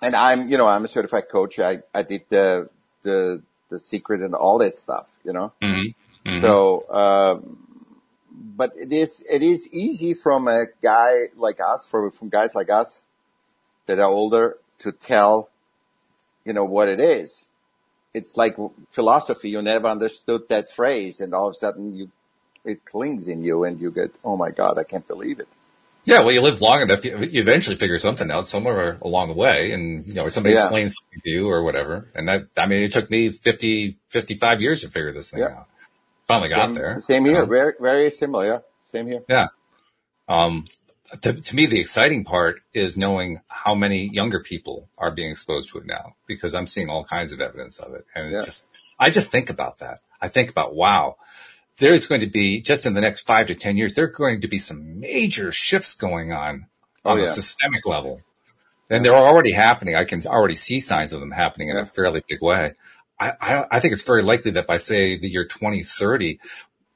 [0.00, 1.58] and I'm, you know, I'm a certified coach.
[1.58, 2.70] I I did the
[3.02, 5.52] the the secret and all that stuff, you know.
[5.60, 6.40] Mm-hmm.
[6.40, 7.58] So, um,
[8.56, 12.70] but it is it is easy from a guy like us, from from guys like
[12.70, 13.02] us
[13.84, 15.50] that are older, to tell,
[16.46, 17.44] you know, what it is.
[18.14, 18.56] It's like
[18.90, 19.50] philosophy.
[19.50, 22.10] You never understood that phrase, and all of a sudden you
[22.64, 25.48] it clings in you, and you get, oh my god, I can't believe it.
[26.06, 29.70] Yeah, well, you live long enough, you, eventually figure something out somewhere along the way
[29.72, 30.64] and, you know, somebody Yeah.
[30.64, 32.10] explains something to you or whatever.
[32.14, 35.46] And that, I mean, it took me 50, 55 years to figure this thing Yeah.
[35.46, 35.66] out.
[36.28, 37.00] Finally got there.
[37.00, 38.46] same here, Um, very very similar.
[38.46, 38.58] Yeah,
[38.92, 39.22] same here.
[39.28, 39.46] Yeah.
[40.28, 40.64] Um,
[41.22, 45.70] to, to me, the exciting part is knowing how many younger people are being exposed
[45.70, 48.06] to it now because I'm seeing all kinds of evidence of it.
[48.14, 48.44] And it's Yeah.
[48.44, 48.66] just,
[48.98, 50.00] I just think about that.
[50.20, 51.16] I think about, wow,
[51.78, 54.40] there's going to be just in the next five to 10 years, there are going
[54.40, 56.66] to be some major shifts going on
[57.04, 58.20] oh, on Oh, a systemic level.
[58.90, 59.96] And they're already happening.
[59.96, 61.82] I can already see signs of them happening in Yeah.
[61.82, 62.74] a fairly big way.
[63.20, 66.38] I, I, I think it's very likely that by say the year 2030,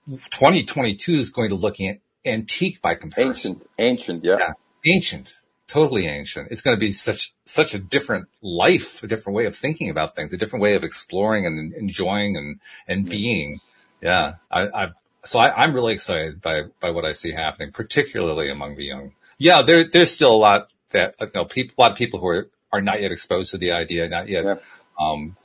[0.08, 4.24] 2022 is going to look an- antique by comparison Ancient, ancient.
[4.24, 4.52] Yeah, yeah,
[4.92, 6.48] ancient, totally ancient.
[6.50, 10.14] It's going to be such such a different life, a different way of thinking about
[10.14, 13.60] things, a different way of exploring and enjoying and and being.
[14.02, 14.88] Yeah, I, I
[15.24, 19.12] so I, I'm really excited by by what I see happening, particularly among the young.
[19.38, 22.26] Yeah, there there's still a lot that you know people, a lot of people who
[22.28, 24.56] are are not yet exposed to the idea, not yet Yeah.
[25.00, 25.36] um,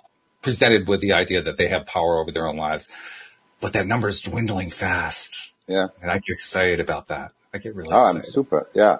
[0.41, 2.87] presented with the idea that they have power over their own lives.
[3.61, 5.87] But that number is dwindling fast, yeah.
[6.01, 7.31] and I get excited about that.
[7.53, 8.33] I get really Oh, I'm excited.
[8.33, 8.67] super.
[8.73, 8.97] Yeah.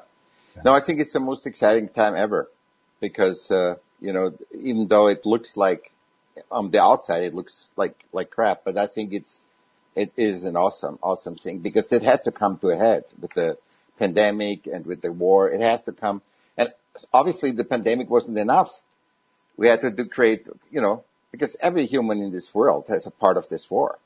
[0.63, 2.49] No, I think it's the most exciting time ever
[2.99, 5.91] because, uh, you know, even though it looks like
[6.51, 9.41] on the outside, it looks like, like crap, but I think it's,
[9.95, 13.33] it is an awesome, awesome thing because it had to come to a head with
[13.33, 13.57] the
[13.97, 15.49] pandemic and with the war.
[15.49, 16.21] It has to come.
[16.57, 16.71] And
[17.11, 18.81] obviously the pandemic wasn't enough.
[19.57, 23.11] We had to do create, you know, because every human in this world has a
[23.11, 23.97] part of this war.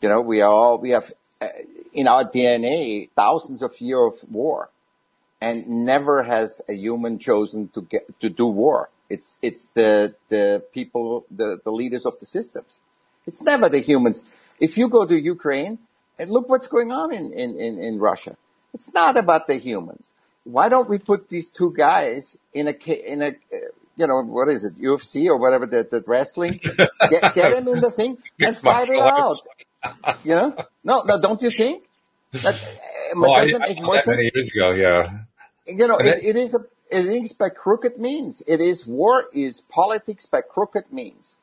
[0.00, 1.48] You know, we all, we have uh,
[1.94, 4.68] in our DNA thousands of years of war
[5.40, 8.90] and never has a human chosen to get, to do war.
[9.08, 12.80] It's, it's the, the people, the, the leaders of the systems.
[13.26, 14.24] It's never the humans.
[14.58, 15.78] If you go to Ukraine
[16.18, 18.36] and look what's going on in, in, in, in Russia,
[18.72, 20.12] it's not about the humans.
[20.44, 22.72] Why don't we put these two guys in a,
[23.12, 26.58] in a, uh, you know, what is it, UFC or whatever, that, that wrestling?
[26.62, 26.90] Get,
[27.34, 29.36] get them in the thing and fight it out.
[30.24, 30.56] You know?
[30.84, 31.84] No, no, don't you think?
[32.32, 34.16] That, uh, Well, I, doesn't I make saw more that sense?
[34.16, 35.18] many years ago, yeah.
[35.66, 38.42] you know, it, it- it is a, it is by crooked means.
[38.46, 41.38] It is war is politics by crooked means.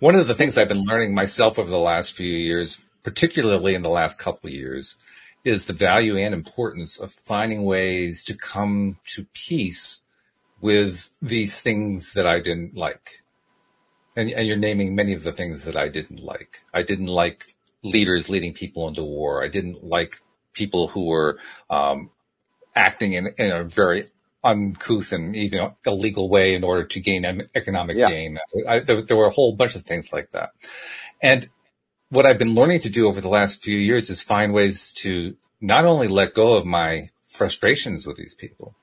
[0.00, 3.82] One of the things I've been learning myself over the last few years, particularly in
[3.82, 4.96] the last couple of years,
[5.44, 10.02] is the value and importance of finding ways to come to peace
[10.60, 13.22] with these things that I didn't like.
[14.18, 16.62] And, and you're naming many of the things that I didn't like.
[16.74, 17.44] I didn't like
[17.84, 19.44] leaders leading people into war.
[19.44, 20.20] I didn't like
[20.54, 21.38] people who were
[21.70, 22.10] um,
[22.74, 24.06] acting in, in a very
[24.42, 28.08] uncouth and even illegal way in order to gain em- economic Yeah.
[28.08, 28.38] gain.
[28.68, 30.50] I, there, there were a whole bunch of things like that.
[31.22, 31.48] And
[32.10, 35.36] what I've been learning to do over the last few years is find ways to
[35.60, 38.74] not only let go of my frustrations with these people,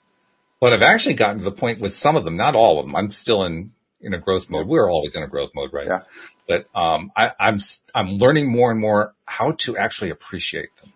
[0.61, 2.95] but I've actually gotten to the point with some of them, not all of them.
[2.95, 3.71] I'm still in,
[4.01, 4.67] in a growth mode.
[4.67, 5.87] We're always in a growth mode, right?
[5.87, 6.01] Yeah.
[6.47, 7.59] But, um, I, I'm,
[7.95, 10.93] I'm learning more and more how to actually appreciate them,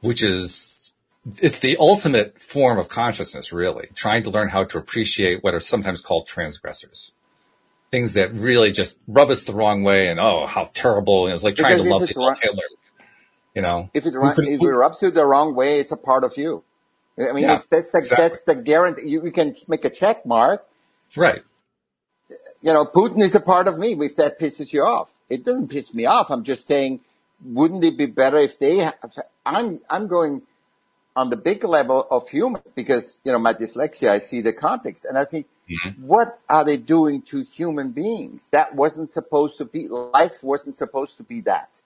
[0.00, 0.92] which is,
[1.42, 5.60] it's the ultimate form of consciousness, really, trying to learn how to appreciate what are
[5.60, 7.12] sometimes called transgressors.
[7.90, 11.24] things that really just rub us the wrong way and oh, how terrible.
[11.26, 12.62] And it's like trying Because to love right- Hitler.
[13.54, 15.90] You know, If it, Who ru- could- if it rubs you the wrong way, it's
[15.90, 16.62] a part of you.
[17.18, 18.28] I mean, Yeah, it's, that's the, exactly.
[18.28, 19.08] that's the guarantee.
[19.08, 20.64] You, you can make a check mark.
[21.16, 21.42] right.
[22.60, 25.10] You know, Putin is a part of me if that pisses you off.
[25.28, 26.30] It doesn't piss me off.
[26.30, 27.00] I'm just saying,
[27.44, 28.94] wouldn't it be better if they have,
[29.46, 30.42] I'm, I'm going
[31.14, 35.04] on the big level of humans because, you know, my dyslexia, I see the context
[35.04, 35.46] and I think,
[36.00, 38.48] what are they doing to human beings?
[38.52, 41.80] That wasn't supposed to be, life wasn't supposed to be that.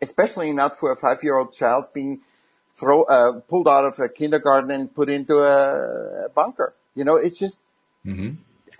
[0.00, 2.20] Especially not for a five year old child being
[2.76, 6.74] throw, uh, pulled out of a kindergarten and put into a bunker.
[6.94, 7.64] You know, it's just,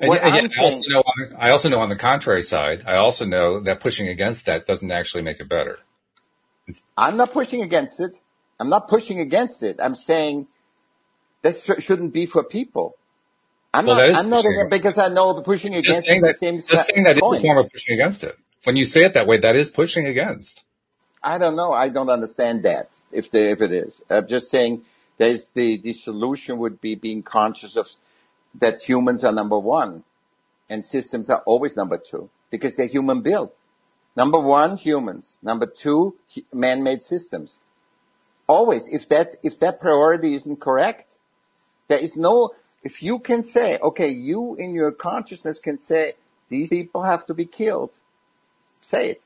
[0.00, 2.96] And, and yet I also know, on, I also know on the contrary side, I
[2.96, 5.78] also know that pushing against that doesn't actually make it better.
[6.96, 8.16] I'm not pushing against it.
[8.60, 9.78] I'm not pushing against it.
[9.82, 10.48] I'm saying
[11.42, 12.96] this sh- shouldn't be for people.
[13.74, 16.32] I'm Well, not, I'm not against, because I know pushing Just against saying is the
[16.32, 18.36] that, same just saying that is a form of pushing against it.
[18.64, 20.64] When you say it that way, that is pushing against.
[21.22, 21.72] I don't know.
[21.72, 23.92] I don't understand that if the, if it is.
[24.10, 24.82] I'm just saying
[25.18, 27.88] there's the, the solution would be being conscious of
[28.54, 30.04] that humans are number one
[30.68, 33.54] and systems are always number two because they're human built.
[34.16, 35.38] Number one, humans.
[35.42, 36.16] Number two,
[36.52, 37.58] man-made systems.
[38.48, 38.92] Always.
[38.92, 41.16] If that, if that priority isn't correct,
[41.88, 42.50] there is no,
[42.82, 46.14] if you can say, okay, you in your consciousness can say,
[46.48, 47.90] these people have to be killed,
[48.80, 49.22] say it.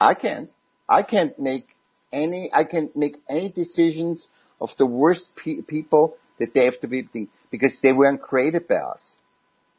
[0.00, 0.50] I can't.
[0.88, 1.76] I can't make
[2.12, 4.28] any, I can make any decisions
[4.60, 7.08] of the worst pe- people that they have to be,
[7.50, 9.16] because they weren't created by us.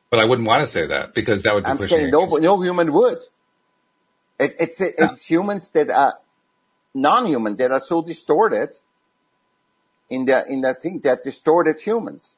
[0.09, 2.25] But I wouldn't want to say that because that would be I'm pushing saying no,
[2.25, 3.19] no human would.
[4.39, 6.15] It, it's, it's humans that are
[6.93, 8.77] non-human, that are so distorted
[10.09, 12.35] in the, in that thing, that distorted humans.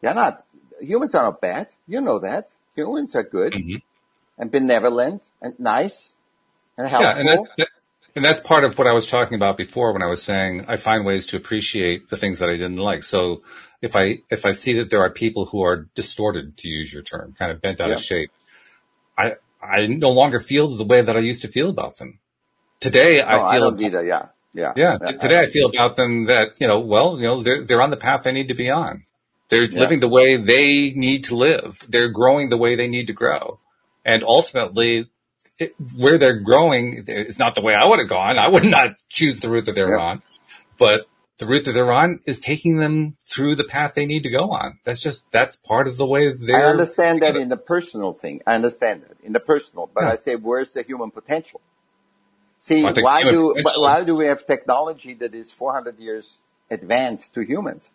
[0.00, 0.42] They're not,
[0.80, 1.72] humans are not bad.
[1.86, 2.48] You know that.
[2.74, 3.82] Humans are good Mhm.
[4.38, 6.14] and benevolent and nice
[6.76, 7.14] and helpful.
[7.14, 7.68] Yeah, and that's, that,
[8.16, 10.76] and that's part of what I was talking about before when I was saying I
[10.76, 13.04] find ways to appreciate the things that I didn't like.
[13.04, 13.42] So
[13.82, 17.02] if I, if I see that there are people who are distorted, to use your
[17.02, 17.94] term, kind of bent out Yeah.
[17.94, 18.30] of shape,
[19.16, 22.18] I, I no longer feel the way that I used to feel about them.
[22.80, 24.02] Today I oh, feel I don't either.
[24.02, 24.26] Yeah.
[24.54, 24.72] Yeah.
[24.76, 27.82] Yeah, t- today I feel about them that, you know, well, you know, they're, they're
[27.82, 29.04] on the path they need to be on.
[29.48, 29.80] They're Yeah.
[29.80, 31.78] living the way they need to live.
[31.88, 33.60] They're growing the way they need to grow.
[34.04, 35.10] And ultimately,
[35.58, 38.38] it, where they're growing is not the way I would have gone.
[38.38, 40.04] I would not choose the route that they're Yeah.
[40.04, 40.22] on,
[40.78, 41.06] but
[41.38, 44.50] the route that they're on is taking them through the path they need to go
[44.52, 44.78] on.
[44.84, 48.40] That's just, that's part of the way they're, I understand that in the personal thing.
[48.46, 50.12] I understand that in the personal, but Yeah.
[50.12, 51.60] I say, where's the human potential?
[52.58, 57.34] See, think why do potential- why do we have technology that is 400 years advanced
[57.34, 57.90] to humans?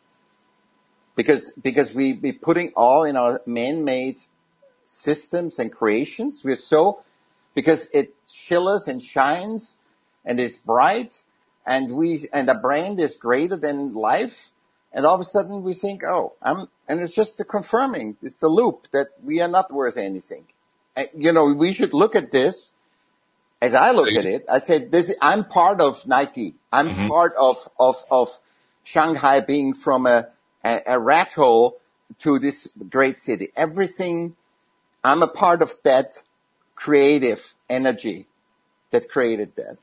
[1.16, 4.22] Because because we be putting all in our man-made
[4.86, 6.44] systems and creations.
[6.44, 7.04] We're so
[7.54, 9.80] because it chills and shines
[10.26, 11.22] and is bright,
[11.66, 14.50] and we and the brain is greater than life.
[14.94, 18.40] And all of a sudden we think, oh, I'm, and it's just the confirming, it's
[18.40, 20.46] the loop that we are not worth anything.
[20.98, 22.72] And, you know, we should look at this
[23.62, 24.46] as I look at it.
[24.50, 26.56] I said, this, I'm part of Nike.
[26.74, 27.08] I'm Mm-hmm.
[27.08, 28.38] part of, of, of
[28.84, 30.28] Shanghai being from a,
[30.64, 31.78] a, a rat hole
[32.20, 33.50] to this great city.
[33.56, 34.36] Everything,
[35.04, 36.22] I'm a part of that
[36.76, 38.28] creative energy
[38.90, 39.78] that created that.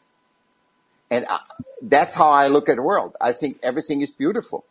[1.11, 1.41] And I,
[1.83, 3.17] that's how I look at the world.
[3.21, 4.65] I think everything is beautiful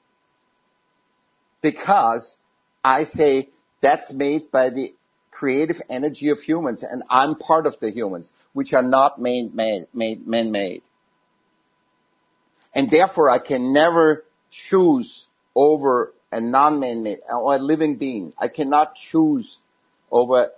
[1.62, 2.38] because
[2.84, 3.50] I say
[3.82, 4.94] that's made by the
[5.32, 10.28] creative energy of humans and I'm part of the humans, which are not man made,
[10.28, 10.82] man made.
[12.74, 18.34] And therefore I can never choose over a non-man made or a living being.
[18.38, 19.60] I cannot choose
[20.12, 20.52] over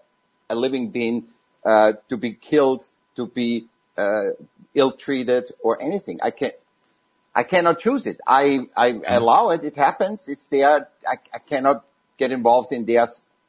[0.50, 1.26] a living being,
[1.66, 3.68] uh, to be killed, to be,
[4.00, 4.30] uh,
[4.74, 6.20] ill-treated or anything.
[6.22, 6.52] I can,
[7.36, 8.20] I cannot choose it.
[8.26, 9.64] I, I allow it.
[9.64, 10.28] It happens.
[10.28, 10.88] It's there.
[11.08, 11.86] I, I cannot
[12.18, 13.08] get involved in their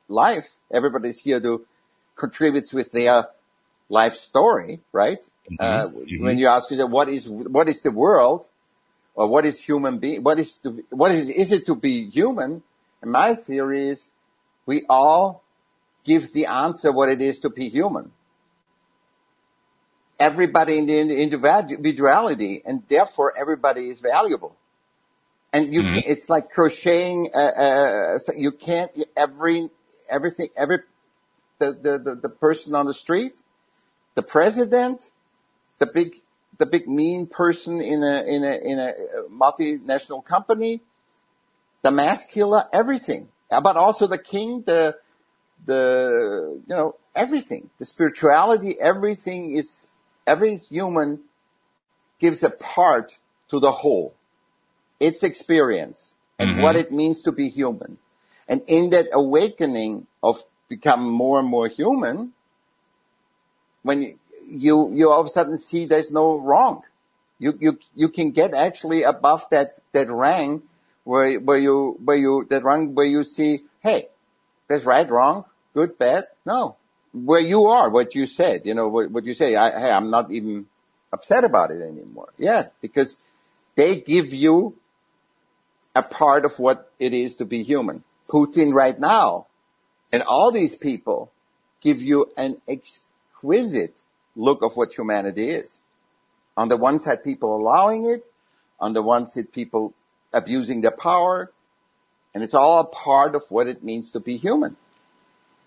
[0.08, 0.48] life.
[0.72, 1.66] Everybody's here to
[2.16, 3.28] contribute with their
[3.88, 5.24] life story, right?
[5.58, 6.20] Uh, mhm.
[6.20, 8.48] when you ask yourself, what is, what is the world
[9.14, 10.22] or what is human being?
[10.22, 12.62] What is to, what is, is it to be human?
[13.02, 14.08] And my theory is
[14.66, 15.42] we all
[16.04, 18.12] give the answer what it is to be human
[20.20, 24.56] everybody in the individuality and therefore everybody is valuable.
[25.52, 25.94] And you, Mhm.
[25.94, 29.70] can, it's like crocheting, uh, uh, so you can't, every,
[30.08, 30.78] everything, every,
[31.58, 33.42] the, the, the, the person on the street,
[34.14, 35.10] the president,
[35.78, 36.16] the big,
[36.58, 38.92] the big mean person in a, in a, in a
[39.30, 40.80] multinational company,
[41.82, 43.28] the mass killer, everything.
[43.50, 44.96] But also the king, the,
[45.66, 49.88] the, you know, everything, the spirituality, everything is,
[50.30, 51.20] every human
[52.20, 53.18] gives a part
[53.50, 54.14] to the whole,
[55.00, 56.62] its experience and Mhm.
[56.62, 57.98] what it means to be human.
[58.48, 62.32] And in that awakening of become more and more human,
[63.82, 64.18] when you,
[64.66, 66.82] you, you all of a sudden see there's no wrong.
[67.38, 70.64] You, you, you can get actually above that, that rank
[71.04, 74.08] where, where you, where you, that rank where you see, hey,
[74.68, 76.28] there's right, wrong, good, bad.
[76.46, 76.76] No,
[77.12, 80.10] where you are, what you said, you know, what, what you say, I, hey, I'm
[80.10, 80.66] not even
[81.12, 82.28] upset about it anymore.
[82.36, 83.18] Yeah, because
[83.74, 84.76] they give you
[85.94, 88.04] a part of what it is to be human.
[88.28, 89.46] Putin right now
[90.12, 91.30] and all these people
[91.80, 93.94] give you an exquisite
[94.36, 95.80] look of what humanity is.
[96.56, 98.24] On the one side, people allowing it.
[98.80, 99.94] On the one side, people
[100.32, 101.50] abusing their power.
[102.34, 104.76] And it's all a part of what it means to be human.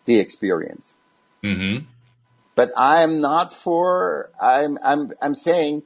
[0.05, 0.93] The experience.
[1.43, 1.85] Mm-hmm.
[2.55, 5.83] But I'm not for, I'm, I'm, I'm saying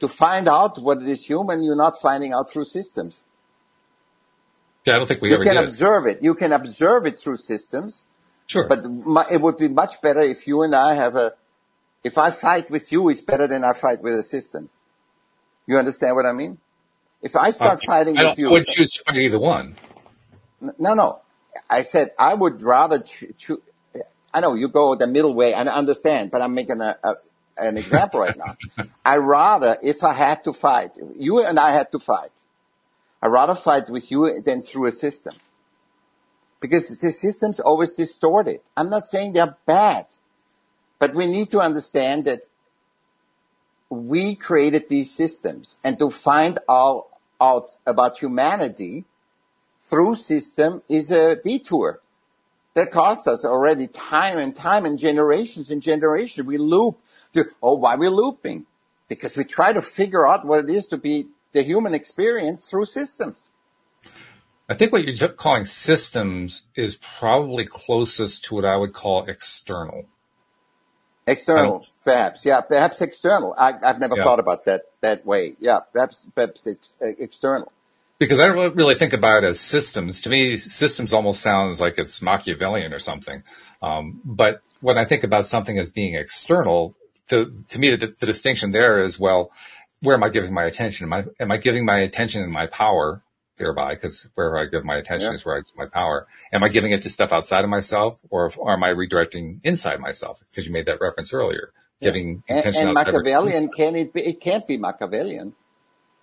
[0.00, 3.22] to find out what it is human, you're not finding out through systems.
[4.86, 5.64] Yeah, I don't think we You ever can did.
[5.64, 6.22] observe it.
[6.22, 8.04] You can observe it through systems,
[8.46, 8.66] Sure.
[8.68, 11.32] but mu- it would be much better if you and I have a,
[12.04, 14.68] if I fight with you, it's better than I fight with a system.
[15.66, 16.58] You understand what I mean?
[17.22, 19.76] If I start fighting Uh, I with you, I would choose to fight either one.
[20.60, 21.20] no, no.
[21.70, 23.62] I said I would rather cho- cho-
[24.34, 27.14] I know you go the middle way, and I understand, but I'm making a, a
[27.58, 28.56] an example right now.
[29.04, 32.30] I rather, if I had to fight, you and I had to fight,
[33.20, 35.34] I rather fight with you than through a system.
[36.60, 38.60] Because the system's always distorted.
[38.76, 40.06] I'm not saying they're bad,
[40.98, 42.40] but we need to understand that
[43.90, 47.06] we created these systems and to find out,
[47.40, 49.04] out about humanity
[49.84, 52.00] through system is a detour
[52.74, 56.46] that cost us already time and time and generations and generations.
[56.46, 56.98] We loop.
[57.34, 58.66] To, oh, why we looping?
[59.08, 62.86] Because we try to figure out what it is to be the human experience through
[62.86, 63.48] systems.
[64.68, 70.04] I think what you're calling systems is probably closest to what I would call external.
[71.26, 72.44] External, Um, perhaps.
[72.44, 73.54] Yeah, perhaps external.
[73.58, 74.24] I, I've never Yeah.
[74.24, 75.56] thought about that that way.
[75.60, 77.70] Yeah, perhaps perhaps ex, uh, external.
[78.22, 80.20] Because I don't really think about it as systems.
[80.20, 83.42] To me, systems almost sounds like it's Machiavellian or something.
[83.82, 86.94] Um, but when I think about something as being external,
[87.30, 89.50] the, to me, the, the distinction there is, well,
[90.02, 91.06] where am I giving my attention?
[91.06, 93.24] Am I, am I giving my attention and my power
[93.56, 93.94] thereby?
[93.94, 95.34] Because where I give my attention Yeah.
[95.34, 96.28] is where I give my power.
[96.52, 99.58] Am I giving it to stuff outside of myself or, if, or am I redirecting
[99.64, 100.40] inside myself?
[100.48, 101.72] Because you made that reference earlier.
[102.00, 104.22] Giving And, attention and outside Machiavellian can it be?
[104.22, 105.54] It can't be Machiavellian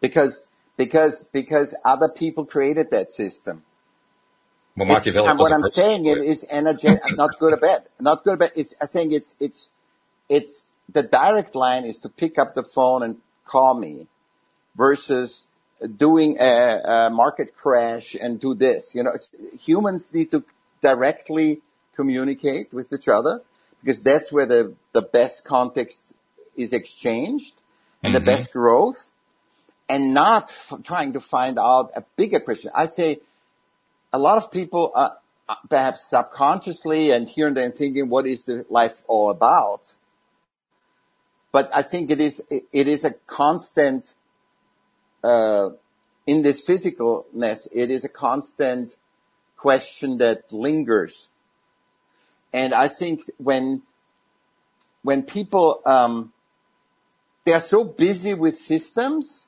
[0.02, 0.49] because
[0.80, 3.64] because because other people created that system.
[4.78, 8.36] Well, Machiavelli and what I'm saying it is energetic, not good or bad, not good
[8.36, 8.52] or bad.
[8.56, 9.68] It's, I'm saying it's, it's,
[10.30, 14.08] it's, the direct line is to pick up the phone and call me
[14.78, 15.48] versus
[15.98, 18.96] doing a, a market crash and do this.
[18.96, 19.12] You know,
[19.60, 20.44] humans need to
[20.82, 21.62] directly
[21.98, 23.42] communicate with each other
[23.82, 26.16] because that's where the, the best context
[26.56, 27.56] is exchanged
[28.04, 28.26] and the Mhm.
[28.26, 29.12] best growth
[29.90, 32.72] and not trying to find out a bigger question.
[32.76, 33.20] I say,
[34.14, 35.18] a lot of people are
[35.50, 39.96] uh, perhaps subconsciously and here and there thinking, what is the life all about?
[41.52, 44.14] But I think it is, it is a constant,
[45.24, 45.72] uh,
[46.28, 48.96] in this physicalness, it is a constant
[49.58, 51.30] question that lingers.
[52.54, 53.82] And I think when,
[55.02, 56.32] when people, um,
[57.46, 59.46] they are so busy with systems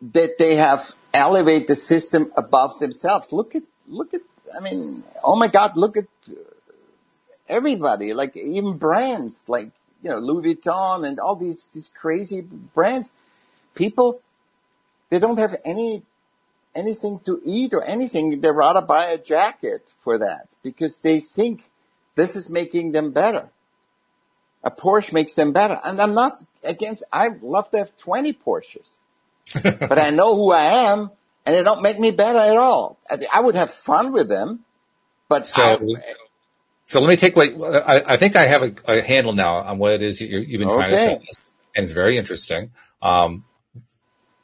[0.00, 3.32] that they have elevate the system above themselves.
[3.32, 4.20] Look at, look at,
[4.56, 6.06] I mean, oh my God, look at
[7.48, 9.70] everybody, like even brands, like,
[10.02, 13.10] you know, Louis Vuitton and all these, these crazy brands.
[13.74, 14.20] People,
[15.10, 16.04] they don't have any,
[16.74, 18.40] anything to eat or anything.
[18.40, 21.64] They rather buy a jacket for that because they think
[22.14, 23.48] this is making them better.
[24.62, 25.80] A Porsche makes them better.
[25.82, 28.98] And I'm not against, I love to have 20 Porsches
[29.62, 31.10] but I know who I am
[31.48, 32.98] and they don't make me better at all.
[33.32, 34.66] I, would have fun with them,
[35.30, 35.78] but So, I,
[36.84, 37.48] so let me take what
[37.88, 40.58] I, I think I have a, a handle now on what it is you you've
[40.58, 42.72] been trying to tell us, and it's very interesting.
[43.00, 43.44] Um,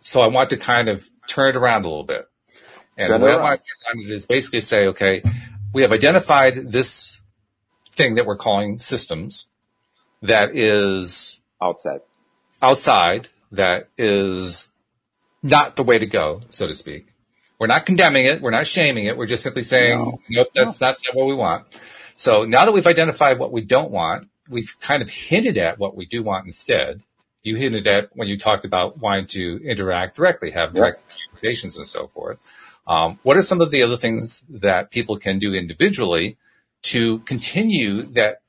[0.01, 2.27] so I want to kind of turn it around a little bit,
[2.97, 5.23] and Turn the it way I want to turn it is basically say, okay,
[5.75, 7.21] we have identified this
[7.93, 9.49] thing that we're calling systems
[10.23, 12.01] that is outside.
[12.63, 14.71] outside, that is
[15.45, 17.07] not the way to go, so to speak.
[17.61, 18.41] We're not condemning it.
[18.41, 19.17] We're not shaming it.
[19.17, 20.13] We're just simply saying, No.
[20.31, 21.67] nope, that's not what we want.
[22.17, 25.97] So now that we've identified what we don't want, we've kind of hinted at what
[25.97, 27.03] we do want instead.
[27.43, 31.87] You hinted at when you talked about wanting to interact directly, have direct conversations and
[31.87, 32.41] so forth.
[32.87, 36.37] Um, what are some of the other things that people can do individually
[36.85, 38.41] to continue that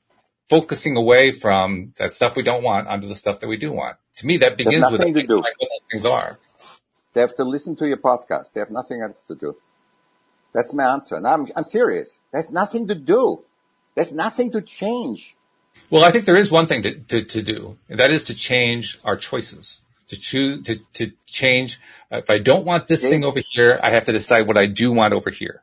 [0.48, 3.96] focusing away from that stuff we don't want onto the stuff that we do want?
[4.16, 5.38] To me, that begins with to do.
[5.38, 6.38] what those things are.
[7.16, 8.52] They have to listen to your podcast.
[8.52, 9.56] They have nothing else to do.
[10.52, 11.14] That's my answer.
[11.16, 12.18] And I'm, I'm serious.
[12.30, 13.40] There's nothing to do.
[13.94, 15.34] There's nothing to change.
[15.88, 18.34] Well, I think there is one thing to, to, to do, and that is to
[18.34, 19.80] change our choices.
[20.08, 21.80] To choose, to, to change.
[22.12, 24.66] Uh, if I don't want this thing over here, I have to decide what I
[24.66, 25.62] do want over here.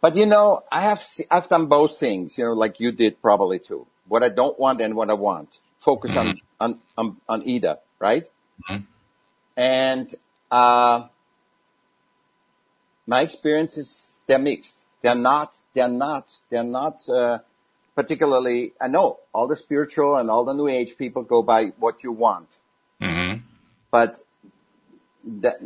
[0.00, 3.60] But you know, I have, I've done both things, you know, like you did probably
[3.60, 3.86] too.
[4.08, 5.60] What I don't want and what I want.
[5.78, 6.38] Focus on, mm-hmm.
[6.60, 8.26] on, on, on either, right?
[8.68, 8.86] Mhm.
[9.56, 10.14] And,
[10.50, 11.08] uh,
[13.06, 14.84] my experiences, they're mixed.
[15.02, 17.38] They're not, they're not, they're not, uh,
[17.94, 22.02] particularly, I know all the spiritual and all the new age people go by what
[22.04, 22.58] you want,
[23.00, 23.34] hmm
[23.90, 24.20] but
[25.24, 25.56] that,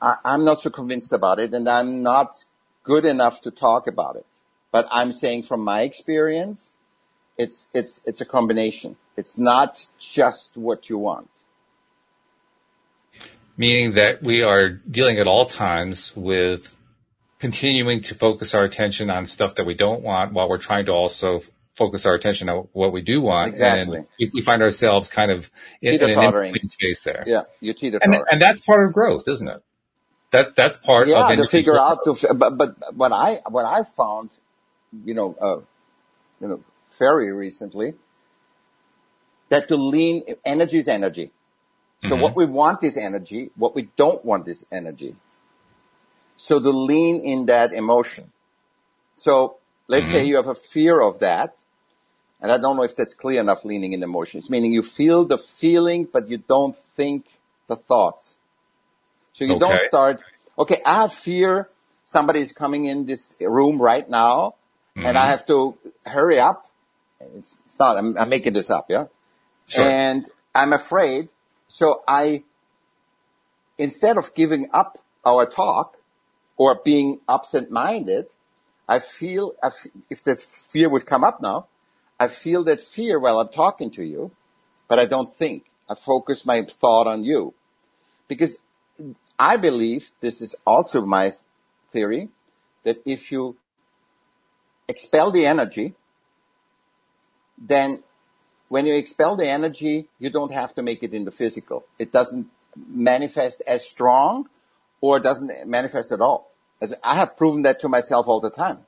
[0.00, 2.44] I, I'm not so convinced about it and I'm not
[2.82, 4.26] good enough to talk about it.
[4.72, 6.74] But I'm saying from my experience,
[7.38, 8.96] it's, it's, it's a combination.
[9.16, 11.28] It's not just what you want.
[13.56, 16.74] Meaning that we are dealing at all times with
[17.38, 20.92] continuing to focus our attention on stuff that we don't want while we're trying to
[20.92, 23.48] also f- focus our attention on what we do want.
[23.48, 23.98] Exactly.
[23.98, 25.50] And we, we find ourselves kind of
[25.80, 27.24] in, in an in-between space there.
[27.26, 29.62] Yeah, you teeter And, and that's part of growth, isn't it?
[30.30, 33.66] That, that's part of Yeah, to individual figure out, to, but, but what I, what
[33.66, 34.30] I found,
[35.04, 35.60] you know, uh,
[36.40, 36.60] you know,
[36.98, 37.94] very recently,
[39.50, 41.32] that to lean, energy is energy.
[42.04, 42.20] So Mhm.
[42.20, 43.50] what we want is energy.
[43.56, 45.16] What we don't want is energy.
[46.36, 48.32] So to lean in that emotion.
[49.16, 51.58] So let's say you have a fear of that.
[52.40, 55.38] And I don't know if that's clear enough leaning in emotions, meaning you feel the
[55.38, 57.26] feeling, but you don't think
[57.68, 58.36] the thoughts.
[59.34, 60.22] So you don't start,
[60.58, 61.68] okay, I have fear
[62.04, 64.54] somebody is coming in this room right now
[64.96, 66.68] and I have to hurry up.
[67.20, 69.06] It's, it's not, I'm, I'm making this up, yeah?
[69.68, 69.88] Sure.
[69.88, 71.28] And I'm afraid.
[71.72, 72.44] So I,
[73.78, 75.96] instead of giving up our talk
[76.58, 78.26] or being absent minded,
[78.86, 81.68] I feel, I f- if that fear would come up now,
[82.20, 84.32] I feel that fear while I'm talking to you,
[84.86, 85.64] but I don't think.
[85.88, 87.54] I focus my thought on you.
[88.28, 88.58] Because
[89.38, 91.32] I believe, this is also my
[91.90, 92.28] theory,
[92.84, 93.56] that if you
[94.88, 95.94] expel the energy,
[97.56, 98.02] then
[98.72, 101.84] when you expel the energy, you don't have to make it in the physical.
[101.98, 104.48] It doesn't manifest as strong
[105.02, 106.50] or doesn't manifest at all.
[106.80, 108.86] As I have proven that to myself all the time.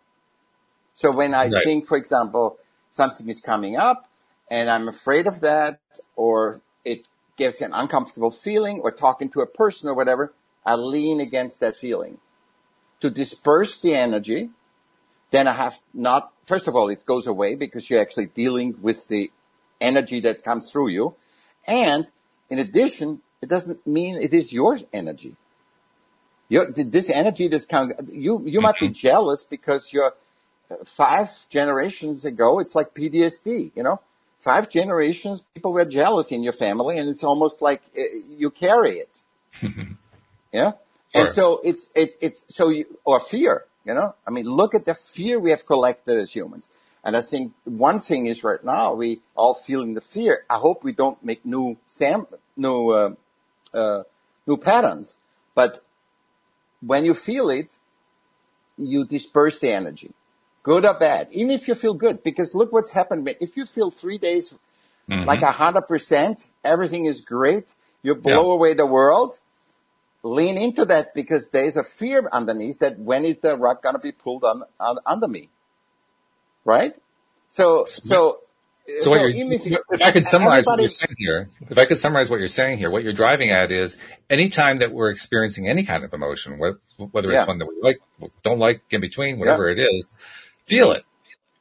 [0.94, 1.62] So when I Right.
[1.64, 2.56] think, for example,
[2.92, 4.08] something is coming up
[4.50, 5.80] and I'm afraid of that
[6.16, 7.06] or it
[7.36, 10.32] gives an uncomfortable feeling or talking to a person or whatever,
[10.64, 12.16] I lean against that feeling
[13.02, 14.48] to disperse the energy.
[15.30, 19.08] Then I have not, first of all, it goes away because you're actually dealing with
[19.08, 19.30] the
[19.84, 21.14] energy that comes through you.
[21.66, 22.06] And
[22.50, 25.36] in addition, it doesn't mean it is your energy.
[26.48, 30.14] Your, this energy that comes, you, you might be jealous because you're
[30.70, 34.00] uh, five generations ago, it's like PTSD, you know,
[34.40, 38.98] five generations, people were jealous in your family and it's almost like uh, you carry
[38.98, 39.22] it.
[40.52, 40.72] yeah.
[41.14, 44.84] And so it's, it, it's, so you, or fear, you know, I mean, look at
[44.84, 46.66] the fear we have collected as humans.
[47.04, 50.44] And I think one thing is right now, we all feeling the fear.
[50.48, 52.26] I hope we don't make new sam,
[52.56, 53.14] new, uh,
[53.74, 54.04] uh,
[54.46, 55.16] new patterns,
[55.54, 55.80] but
[56.80, 57.76] when you feel it,
[58.78, 60.12] you disperse the energy,
[60.62, 63.28] good or bad, even if you feel good, because look what's happened.
[63.40, 64.54] If you feel three days
[65.08, 65.26] Mhm.
[65.26, 68.52] like a hundred percent, everything is great, you blow Yeah.
[68.54, 69.38] away the world,
[70.22, 74.00] lean into that because there's a fear underneath that when is the rug going to
[74.00, 75.50] be pulled on, on, under me?
[76.64, 76.94] Right?
[77.48, 78.40] So, so,
[79.00, 81.78] So, what you're, even if, you- if I could summarize what you're saying here, if
[81.78, 83.96] I could summarize what you're saying here, what you're driving at is
[84.28, 87.46] anytime that we're experiencing any kind of emotion, whether it's Yeah.
[87.46, 88.00] one that we like,
[88.42, 90.12] don't like, in between, whatever it is,
[90.64, 91.04] feel it,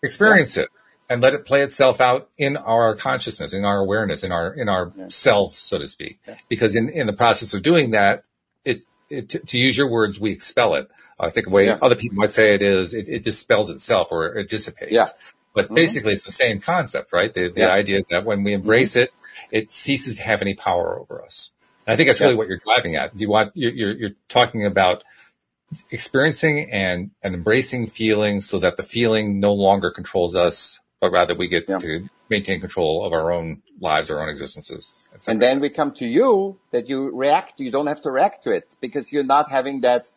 [0.01, 0.70] experience it,
[1.10, 4.68] and let it play itself out in our consciousness, in our awareness, in our in
[4.68, 6.20] our selves, so to speak.
[6.49, 8.24] Because in in the process of doing that,
[8.66, 10.89] it, it to, to use your words, we expel it.
[11.20, 11.80] I think the way Yeah.
[11.82, 14.91] other people might say it is, it, it dispels itself or it dissipates.
[14.91, 15.06] Yeah.
[15.54, 15.76] But mm-hmm.
[15.76, 17.34] basically, it's the same concept, right?
[17.34, 17.70] The, the Yeah.
[17.70, 18.62] idea that when we mm-hmm.
[18.62, 19.12] embrace it,
[19.51, 21.51] it ceases to have any power over us.
[21.86, 23.20] I think that's really what you're driving at.
[23.20, 25.04] You want you're, you're, you're talking about
[25.91, 31.36] experiencing and, and embracing feelings so that the feeling no longer controls us, but rather
[31.36, 35.07] we get to maintain control of our own lives, our own existences.
[35.28, 37.59] And then we come to you that you react.
[37.59, 40.09] You don't have to react to it because you're not having that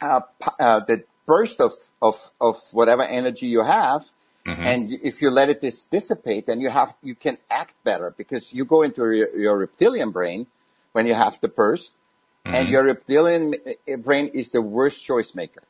[0.00, 0.20] uh,
[0.58, 4.02] uh, that burst of of of whatever energy you have.
[4.46, 4.62] Mm-hmm.
[4.62, 8.52] And if you let it dis- dissipate, then you have you can act better because
[8.52, 10.46] you go into your, your reptilian brain
[10.92, 12.54] when you have the burst, mm-hmm.
[12.54, 13.54] and your reptilian
[13.86, 15.62] eh, brain is the worst choice maker.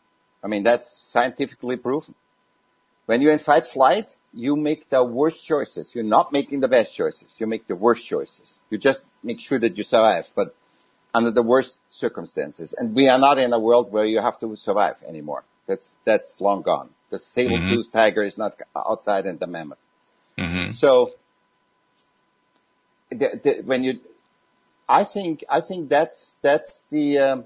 [0.43, 2.15] I mean that's scientifically proven.
[3.11, 5.97] When you're in fight flight, you make the worst choices.
[5.97, 7.35] You're not making the best choices.
[7.41, 8.61] You make the worst choices.
[8.71, 10.55] You just make sure that you survive, but
[11.13, 12.73] under the worst circumstances.
[12.73, 15.43] And we are not in a world where you have to survive anymore.
[15.67, 16.91] That's, that's long gone.
[17.11, 17.99] The saber-toothed mm-hmm.
[17.99, 19.79] tiger is not outside in the mammoth.
[20.39, 20.71] Mm-hmm.
[20.71, 21.15] So
[23.11, 23.99] the, the, when you,
[24.89, 27.45] I think, I think that's, that's the, um,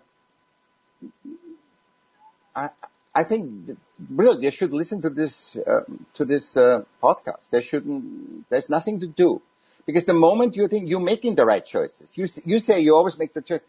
[2.55, 2.69] I,
[3.15, 3.79] I think
[4.11, 5.83] really they should listen to this uh,
[6.15, 7.51] to this uh, podcast.
[7.51, 8.49] There shouldn't.
[8.51, 9.41] There's nothing to do
[9.87, 13.17] because the moment you think you're making the right choices, you you say you always
[13.17, 13.61] make the choice.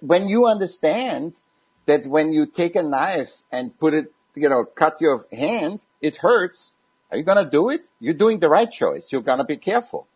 [0.00, 1.34] When you understand
[1.86, 6.16] that when you take a knife and put it, you know, cut your hand, it
[6.16, 6.72] hurts.
[7.10, 7.88] Are you gonna do it?
[7.98, 9.10] You're doing the right choice.
[9.10, 10.06] You're gonna be careful.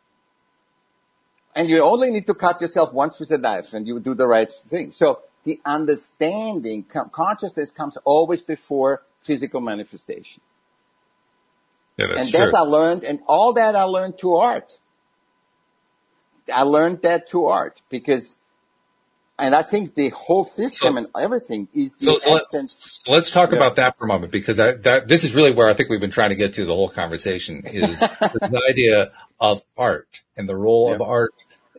[1.56, 4.26] And you only need to cut yourself once with a knife and you do the
[4.26, 4.92] right thing.
[4.92, 10.42] So the understanding, consciousness comes always before physical manifestation.
[11.96, 12.40] Yeah, and true.
[12.40, 14.78] that I learned, and all that I learned to art.
[16.52, 18.36] I learned that to art because,
[19.38, 22.76] and I think the whole system so, and everything is the so, essence.
[22.76, 23.58] Let's, let's talk yeah.
[23.58, 26.00] about that for a moment because I, that this is really where I think we've
[26.00, 30.56] been trying to get to the whole conversation is the idea of art and the
[30.56, 30.96] role yeah.
[30.96, 31.34] of art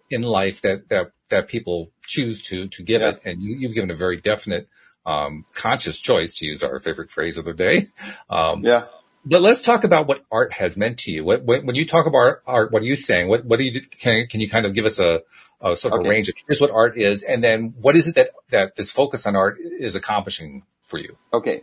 [0.09, 3.09] in life that that that people choose to to give yeah.
[3.09, 4.67] it, and you, have given a very definite,
[5.05, 7.87] um, conscious choice to use our favorite phrase of the day.
[8.29, 8.85] Um, yeah.
[9.27, 11.25] But let's talk about what art has meant to you.
[11.25, 13.27] What, when, when you talk about art, what are you saying?
[13.27, 15.23] What, what do you, can, can you kind of give us a,
[15.61, 16.07] a sort of okay.
[16.07, 18.91] a range of here's what art is, and then what is it that, that this
[18.91, 21.17] focus on art is accomplishing for you?
[21.33, 21.61] Okay.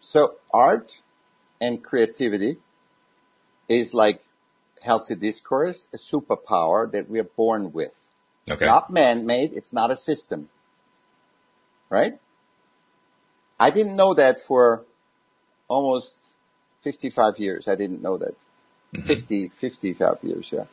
[0.00, 1.00] So art
[1.60, 2.56] and creativity
[3.68, 4.20] is like
[4.82, 7.92] healthy discourse, a superpower that we are born with.
[8.46, 8.66] It's okay.
[8.66, 9.52] not man-made.
[9.54, 10.48] It's not a system.
[11.88, 12.14] Right?
[13.58, 14.84] I didn't know that for
[15.68, 16.16] almost
[16.82, 17.68] 55 years.
[17.68, 18.34] I didn't know that.
[18.94, 19.02] Mm-hmm.
[19.02, 20.64] 50, 55 years, yeah.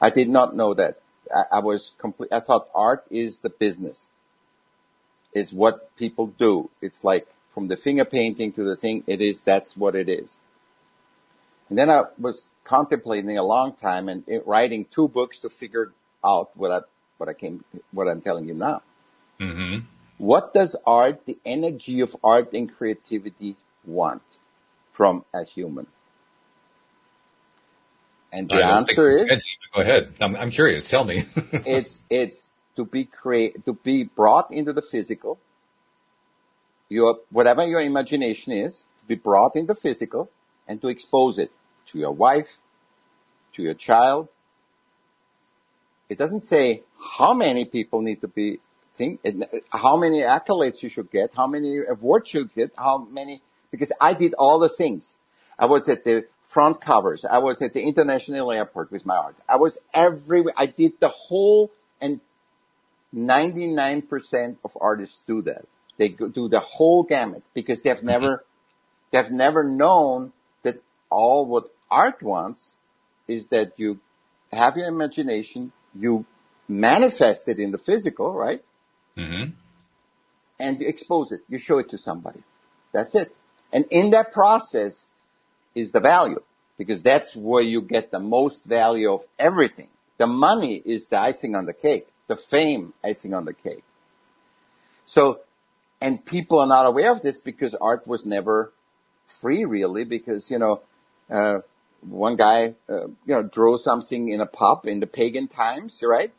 [0.00, 1.00] I did not know that.
[1.34, 4.06] I, I was complete, I thought art is the business.
[5.32, 6.70] Is what people do.
[6.82, 10.36] It's like from the finger painting to the thing, it is, that's what it is.
[11.68, 15.92] And then I was contemplating a long time and writing two books to figure
[16.24, 16.80] out what I
[17.20, 17.62] what I came,
[17.92, 18.82] what I'm telling you now.
[19.38, 19.80] Mm-hmm.
[20.16, 24.22] What does art, the energy of art and creativity want
[24.92, 25.86] from a human?
[28.32, 29.42] And the answer is,
[29.74, 30.14] go ahead.
[30.20, 30.88] I'm, I'm curious.
[30.88, 31.24] Tell me.
[31.52, 35.38] it's, it's to be create, to be brought into the physical.
[36.88, 40.30] Your, whatever your imagination is, to be brought into physical
[40.66, 41.50] and to expose it
[41.88, 42.58] to your wife,
[43.54, 44.28] to your child,
[46.10, 46.82] it doesn't say
[47.18, 48.60] how many people need to be
[48.94, 49.20] think,
[49.70, 53.40] how many accolades you should get, how many awards you get, how many,
[53.70, 55.16] because I did all the things.
[55.58, 57.24] I was at the front covers.
[57.24, 59.36] I was at the international airport with my art.
[59.48, 60.52] I was everywhere.
[60.56, 62.20] I did the whole and
[63.14, 65.64] 99% of artists do that.
[65.96, 68.06] They do the whole gamut because they've mm-hmm.
[68.06, 68.44] never,
[69.12, 70.32] they've never known
[70.64, 70.76] that
[71.08, 72.74] all what art wants
[73.28, 74.00] is that you
[74.52, 76.24] have your imagination, you
[76.68, 78.62] manifest it in the physical, right?
[79.16, 79.52] Mm-hmm.
[80.58, 81.40] And you expose it.
[81.48, 82.42] You show it to somebody.
[82.92, 83.34] That's it.
[83.72, 85.06] And in that process
[85.74, 86.40] is the value
[86.76, 89.88] because that's where you get the most value of everything.
[90.18, 93.84] The money is the icing on the cake, the fame icing on the cake.
[95.06, 95.40] So,
[96.00, 98.72] and people are not aware of this because art was never
[99.40, 100.80] free really because, you know,
[101.30, 101.60] uh,
[102.02, 106.32] one guy, uh, you know, drew something in a pub in the pagan times, right?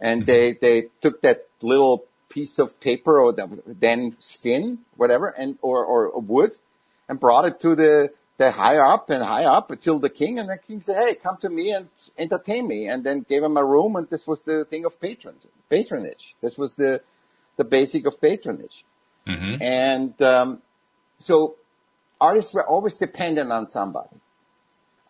[0.00, 0.26] And mm-hmm.
[0.26, 5.84] they, they took that little piece of paper or the, then skin, whatever, and, or,
[5.84, 6.56] or wood
[7.08, 10.48] and brought it to the, the high up and high up until the king and
[10.48, 11.88] the king said, Hey, come to me and
[12.18, 12.86] entertain me.
[12.86, 13.96] And then gave him a room.
[13.96, 15.36] And this was the thing of patron,
[15.70, 16.34] patronage.
[16.42, 17.00] This was the,
[17.56, 18.84] the basic of patronage.
[19.26, 19.62] Mm-hmm.
[19.62, 20.62] And, um,
[21.18, 21.56] so
[22.20, 24.20] artists were always dependent on somebody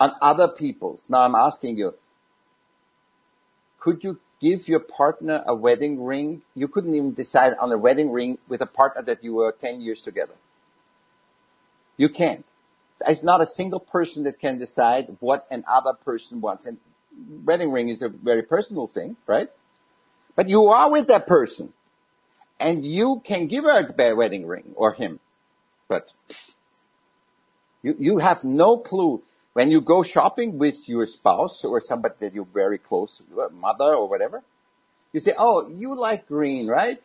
[0.01, 1.09] on other people's.
[1.11, 1.95] Now I'm asking you,
[3.79, 8.11] could you give your partner a wedding ring, you couldn't even decide on a wedding
[8.13, 10.35] ring with a partner that you were 10 years together.
[11.97, 12.45] You can't.
[13.07, 16.67] It's not a single person that can decide what another person wants.
[16.67, 16.79] And
[17.45, 19.49] wedding ring is a very personal thing, right?
[20.35, 21.73] But you are with that person
[22.61, 25.21] and you can give her a wedding ring or him,
[25.89, 26.11] but
[27.83, 29.23] you, you have no clue
[29.57, 33.95] when you go shopping with your spouse or somebody that you're very close, to, mother
[33.95, 34.43] or whatever.
[35.15, 37.03] You say, Oh, you like green, right?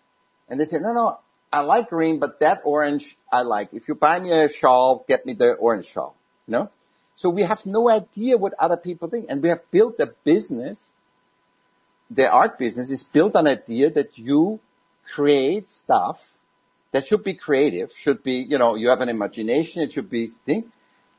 [0.50, 1.18] And they say, no, no,
[1.54, 3.70] I like green, but that orange I like.
[3.72, 6.14] If you buy me a shawl, get me the orange shawl,
[6.46, 6.70] you know?
[7.16, 9.28] So we have no idea what other people think.
[9.30, 10.84] And we have built a business.
[12.10, 14.60] The art business is built on the idea that you
[15.10, 16.32] create stuff
[16.92, 20.34] that should be creative, should be, you know, you have an imagination, it should be
[20.46, 20.70] thing,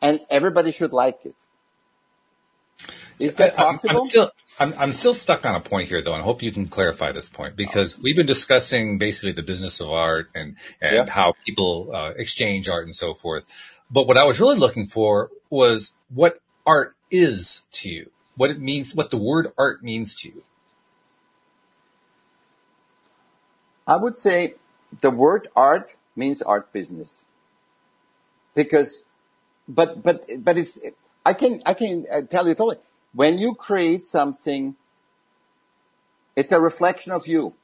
[0.02, 1.34] and everybody should like it.
[3.18, 3.90] Is that possible?
[3.90, 6.42] I'm, I'm still, I'm, I'm, still stuck on a point here though, and I hope
[6.42, 10.56] you can clarify this point because we've been discussing basically the business of art and,
[10.80, 11.08] and yeah.
[11.08, 13.46] how people uh, exchange art and so forth.
[13.90, 18.60] But what I was really looking for was what art is to you, what it
[18.60, 20.42] means, what the word art means to you.
[23.86, 24.54] I would say
[25.00, 27.22] the word art means art business
[28.54, 29.04] because,
[29.68, 30.78] but, but, but it's,
[31.24, 32.78] I can, I can uh, tell you totally,
[33.14, 34.76] when you create something,
[36.34, 37.54] it's a reflection of you.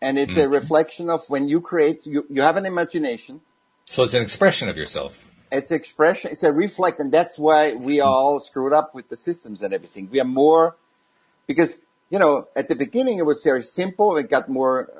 [0.00, 0.40] And it's mm-hmm.
[0.40, 3.40] a reflection of when you create, you, you have an imagination
[3.84, 5.30] so it's an expression of yourself.
[5.50, 6.30] It's expression.
[6.32, 10.08] It's a reflect, and that's why we all screwed up with the systems and everything.
[10.10, 10.76] We are more
[11.46, 14.16] because you know at the beginning it was very simple.
[14.16, 14.90] It got more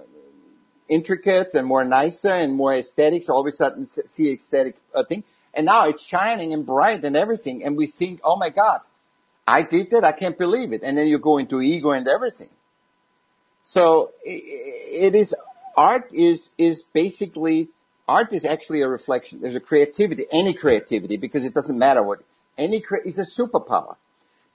[0.89, 3.31] intricate and more nicer and more aesthetics.
[3.31, 5.25] All of a sudden, see aesthetic uh, thing,
[5.55, 7.65] and now it's shining and bright and everything.
[7.65, 8.81] And we think, oh my god,
[9.47, 10.05] I did that.
[10.05, 10.83] I can't believe it.
[10.83, 12.49] And then you go into ego and everything.
[13.63, 15.35] So it is
[15.77, 17.69] art is is basically
[18.09, 19.41] art is actually a reflection.
[19.41, 22.21] There's a creativity, any creativity, because it doesn't matter what,
[22.59, 23.97] any, is a superpower.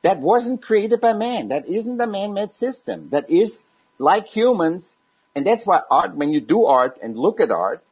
[0.03, 1.47] That wasn't created by man.
[1.47, 3.09] That isn't a man-made system.
[3.09, 3.65] That is
[3.97, 4.97] like humans.
[5.35, 7.83] And that's why art, when you do art and look at art,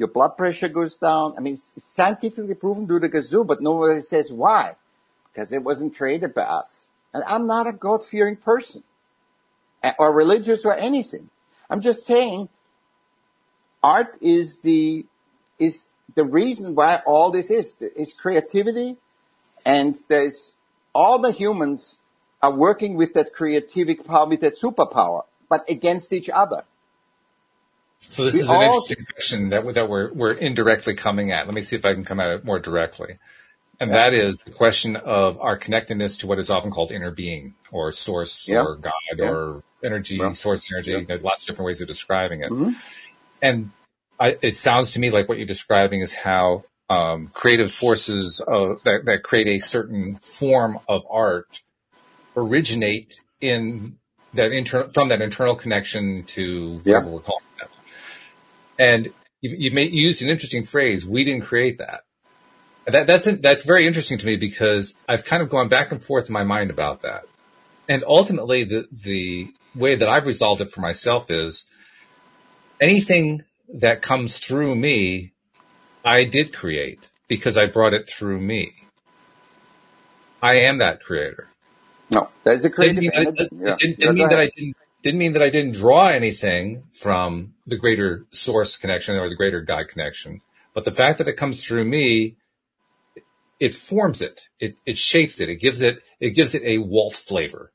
[0.00, 1.34] your blood pressure goes down.
[1.36, 4.72] I mean, it's scientifically proven to the gazoo, but nobody says why.
[5.30, 6.88] Because it wasn't created by us.
[7.12, 8.82] And I'm not a God-fearing person
[9.98, 11.28] or religious or anything.
[11.68, 12.48] I'm just saying
[13.82, 15.04] art is the
[15.58, 18.96] is the reason why all this is is creativity
[19.66, 20.54] and there's
[20.94, 22.00] all the humans
[22.42, 26.64] are working with that creativity power with that superpower but against each other
[28.00, 31.54] so this we is an interesting question that, that we're, we're indirectly coming at let
[31.54, 33.18] me see if i can come at it more directly
[33.80, 33.96] and yeah.
[33.96, 37.90] that is the question of our connectedness to what is often called inner being or
[37.92, 38.62] source yeah.
[38.62, 39.30] or God yeah.
[39.30, 41.02] or energy, source energy.
[41.02, 42.50] There's lots of different ways of describing it.
[42.50, 42.72] Mm-hmm.
[43.40, 43.70] And
[44.20, 48.82] I, it sounds to me like what you're describing is how um, creative forces of,
[48.82, 51.62] that, that create a certain form of art
[52.36, 53.96] originate in
[54.34, 57.12] that internal from that internal connection to whatever yeah.
[57.12, 57.44] we're calling.
[58.80, 59.12] And
[59.42, 61.06] you, you, may, you used an interesting phrase.
[61.06, 62.00] We didn't create that.
[62.86, 66.28] That, that's that's very interesting to me because I've kind of gone back and forth
[66.28, 67.24] in my mind about that.
[67.88, 71.66] And ultimately, the the way that I've resolved it for myself is
[72.80, 73.42] anything
[73.74, 75.32] that comes through me,
[76.04, 78.72] I did create because I brought it through me.
[80.42, 81.48] I am that creator.
[82.10, 83.02] No, that is a creative.
[83.02, 83.76] Didn't mean, that, yeah.
[83.78, 87.76] didn't, didn't mean that I didn't didn't mean that I didn't draw anything from the
[87.76, 90.40] greater source connection or the greater God connection,
[90.74, 92.36] but the fact that it comes through me,
[93.58, 97.14] it forms it, it, it shapes it, it gives it, it gives it a Walt
[97.14, 97.72] flavor,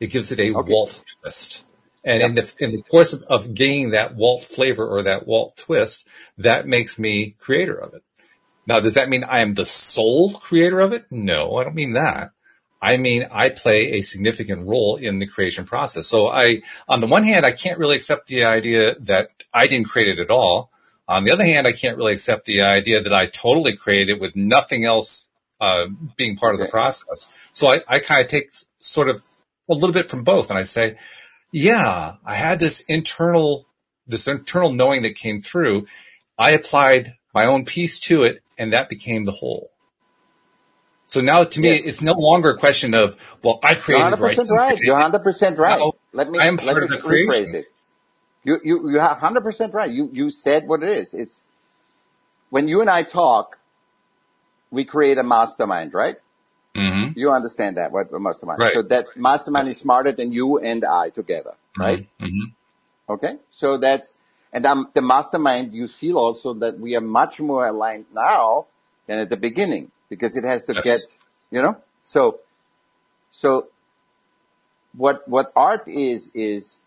[0.00, 0.72] it gives it a okay.
[0.72, 1.64] Walt twist.
[2.04, 2.28] And yep.
[2.28, 6.06] in the in the course of, of gaining that Walt flavor or that Walt twist,
[6.38, 8.02] that makes me creator of it.
[8.66, 11.06] Now, does that mean I am the sole creator of it?
[11.10, 12.30] No, I don't mean that.
[12.80, 16.06] I mean, I play a significant role in the creation process.
[16.06, 19.88] So I, on the one hand, I can't really accept the idea that I didn't
[19.88, 20.70] create it at all.
[21.08, 24.20] On the other hand, I can't really accept the idea that I totally created it
[24.20, 25.28] with nothing else
[25.60, 27.30] uh, being part of the process.
[27.52, 29.24] So I, I kind of take sort of
[29.68, 30.96] a little bit from both, and I say,
[31.50, 33.66] yeah, I had this internal,
[34.06, 35.86] this internal knowing that came through.
[36.38, 39.70] I applied my own piece to it and that became the whole.
[41.08, 41.86] So now to me, yes.
[41.86, 44.50] it's no longer a question of, well, I created You're 100% right.
[44.50, 44.78] right.
[44.78, 45.78] You're 100% right.
[45.78, 47.72] No, let me, let me rephrase it.
[48.44, 49.90] You, you, you have 100% right.
[49.90, 51.14] You, you said what it is.
[51.14, 51.42] It's
[52.50, 53.58] when you and I talk,
[54.70, 56.16] we create a mastermind, right?
[56.76, 57.18] Mm-hmm.
[57.18, 58.60] You understand that, what mastermind.
[58.60, 58.74] Right.
[58.74, 59.76] So that mastermind yes.
[59.76, 61.80] is smarter than you and I together, mm-hmm.
[61.80, 62.08] right?
[62.20, 63.12] Mm-hmm.
[63.12, 63.38] Okay.
[63.48, 64.14] So that's,
[64.52, 68.66] and um, the mastermind, you feel also that we are much more aligned now
[69.06, 70.84] than at the beginning because it has to yes.
[70.84, 71.00] get,
[71.50, 72.40] you know, so,
[73.30, 73.68] so
[74.96, 76.78] what, what art is, is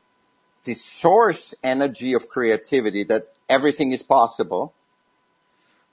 [0.64, 4.74] the source energy of creativity that everything is possible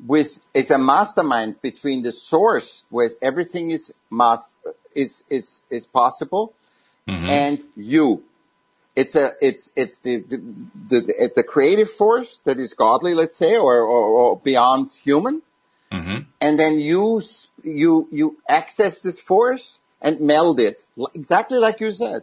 [0.07, 4.55] with is a mastermind between the source where everything is mas-
[4.95, 6.55] is is is possible
[7.09, 7.27] mm-hmm.
[7.27, 8.23] and you
[8.95, 10.37] it's a it's it's the the,
[10.89, 15.43] the the, creative force that is godly let's say or or, or beyond human
[15.93, 16.19] mm-hmm.
[16.41, 17.23] and then you
[17.63, 20.85] you you access this force and meld it
[21.15, 22.23] exactly like you said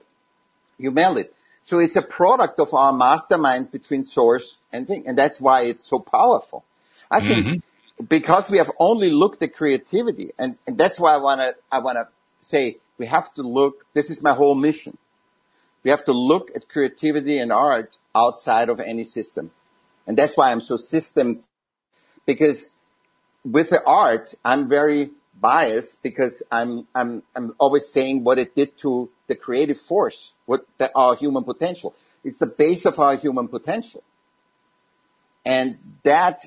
[0.77, 5.17] you meld it so it's a product of our mastermind between source and thing and
[5.17, 6.63] that's why it's so powerful
[7.11, 8.05] I think mm-hmm.
[8.05, 11.79] because we have only looked at creativity and, and that's why I want to, I
[11.79, 12.07] want to
[12.41, 14.97] say we have to look, this is my whole mission.
[15.83, 19.51] We have to look at creativity and art outside of any system.
[20.07, 21.35] And that's why I'm so system
[22.25, 22.71] because
[23.45, 28.77] with the art, I'm very biased because I'm, I'm, I'm always saying what it did
[28.79, 31.93] to the creative force, what the, our human potential.
[32.23, 34.03] It's the base of our human potential.
[35.45, 36.41] And that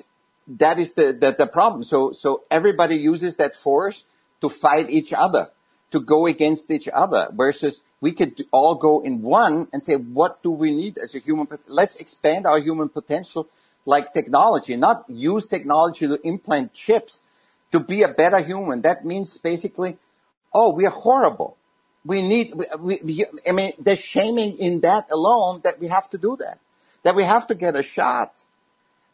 [0.57, 1.83] that is the, the, the problem.
[1.83, 4.05] So, so everybody uses that force
[4.41, 5.49] to fight each other,
[5.91, 10.41] to go against each other versus we could all go in one and say, what
[10.41, 11.47] do we need as a human?
[11.67, 13.47] Let's expand our human potential
[13.85, 17.25] like technology, not use technology to implant chips
[17.71, 18.81] to be a better human.
[18.81, 19.97] That means basically,
[20.53, 21.57] oh, we are horrible.
[22.05, 26.17] We need, we, we, I mean, there's shaming in that alone that we have to
[26.17, 26.59] do that,
[27.03, 28.45] that we have to get a shot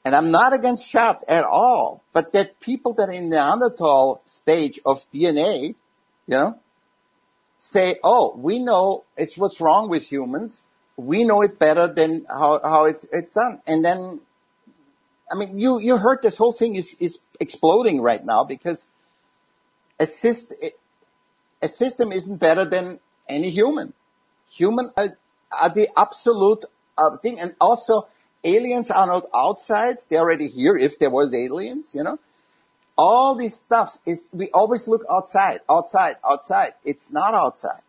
[0.06, 4.22] and I'm not against shots at all, but that people that are in the Neanderthal
[4.28, 5.76] stage of DNA, you
[6.28, 6.60] know,
[7.58, 10.62] say, oh, we know it's what's wrong with humans.
[10.96, 13.62] We know it better than how, how it's, it's done.
[13.66, 14.22] And then,
[15.32, 18.88] I mean, you, you heard this whole thing is, is exploding right now because
[20.00, 20.58] a, system,
[21.62, 23.94] a system isn't better than any human.
[24.52, 25.18] Human are,
[25.52, 26.66] are the absolute
[26.98, 27.40] uh, thing.
[27.40, 28.08] And also,
[28.44, 29.98] aliens are not outside.
[30.10, 32.20] They're already here if there was aliens, you know.
[32.98, 36.74] All this stuff is, we always look outside, outside, outside.
[36.86, 37.82] It's not outside.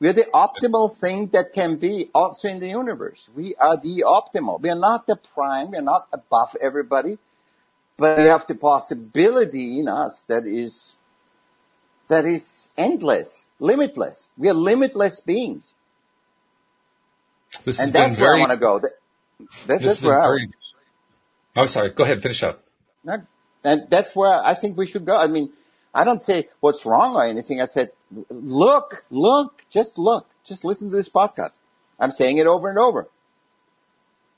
[0.00, 3.28] We're the optimal thing that can be also in the universe.
[3.34, 4.60] We are the optimal.
[4.60, 5.72] We are not the prime.
[5.72, 7.18] We are not above everybody,
[7.96, 10.94] but we have the possibility in us that is,
[12.06, 14.30] that is endless, limitless.
[14.38, 15.74] We are limitless beings.
[17.64, 18.78] This and that's very, where I want to go.
[18.78, 18.92] That,
[19.66, 20.48] that's where very,
[21.56, 21.90] I, oh, sorry.
[21.90, 22.22] Go ahead.
[22.22, 22.60] Finish up.
[23.64, 25.16] And that's where I think we should go.
[25.16, 25.52] I mean,
[25.92, 27.60] I don't say what's wrong or anything.
[27.60, 27.90] I said,
[28.30, 31.56] look, look, just look, just listen to this podcast.
[32.00, 33.08] I'm saying it over and over.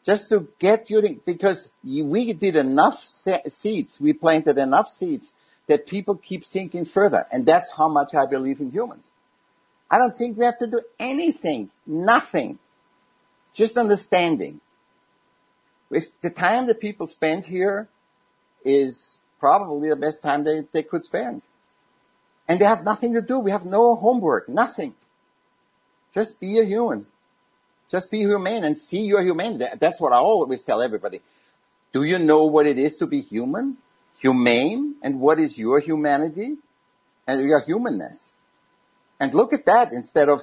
[0.05, 5.33] Just to get you to, because we did enough seeds, we planted enough seeds
[5.67, 7.27] that people keep sinking further.
[7.31, 9.11] And that's how much I believe in humans.
[9.91, 12.59] I don't think we have to do anything, nothing,
[13.53, 14.61] just understanding
[15.91, 17.89] the time that people spend here
[18.65, 21.43] is probably the best time they, they could spend.
[22.51, 23.39] And they have nothing to do.
[23.39, 24.95] We have no homework, nothing.
[26.13, 27.07] Just be a human.
[27.89, 29.67] Just be humane and see your humanity.
[29.79, 31.21] That's what I always tell everybody.
[31.93, 33.77] Do you know what it is to be human?
[34.19, 34.97] Humane?
[35.01, 36.57] And what is your humanity?
[37.25, 38.33] And your humanness.
[39.21, 40.41] And look at that instead of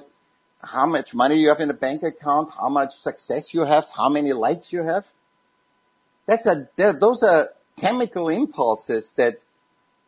[0.62, 4.08] how much money you have in a bank account, how much success you have, how
[4.08, 5.04] many likes you have.
[6.24, 9.42] That's a, those are chemical impulses that,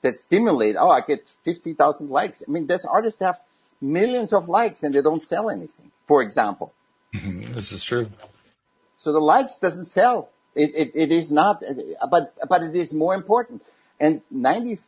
[0.03, 0.77] that stimulate.
[0.79, 2.43] Oh, I get 50,000 likes.
[2.47, 3.41] I mean, there's artists that have
[3.81, 6.73] millions of likes and they don't sell anything, for example.
[7.15, 7.53] Mm-hmm.
[7.53, 8.11] This is true.
[8.97, 10.31] So the likes doesn't sell.
[10.55, 11.63] It, it, it is not,
[12.11, 13.63] but, but it is more important.
[13.99, 14.79] And 90,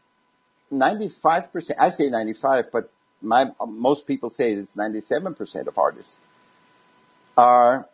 [0.72, 2.90] 95%, I say 95, but
[3.20, 6.16] my, most people say it's 97% of artists
[7.36, 7.88] are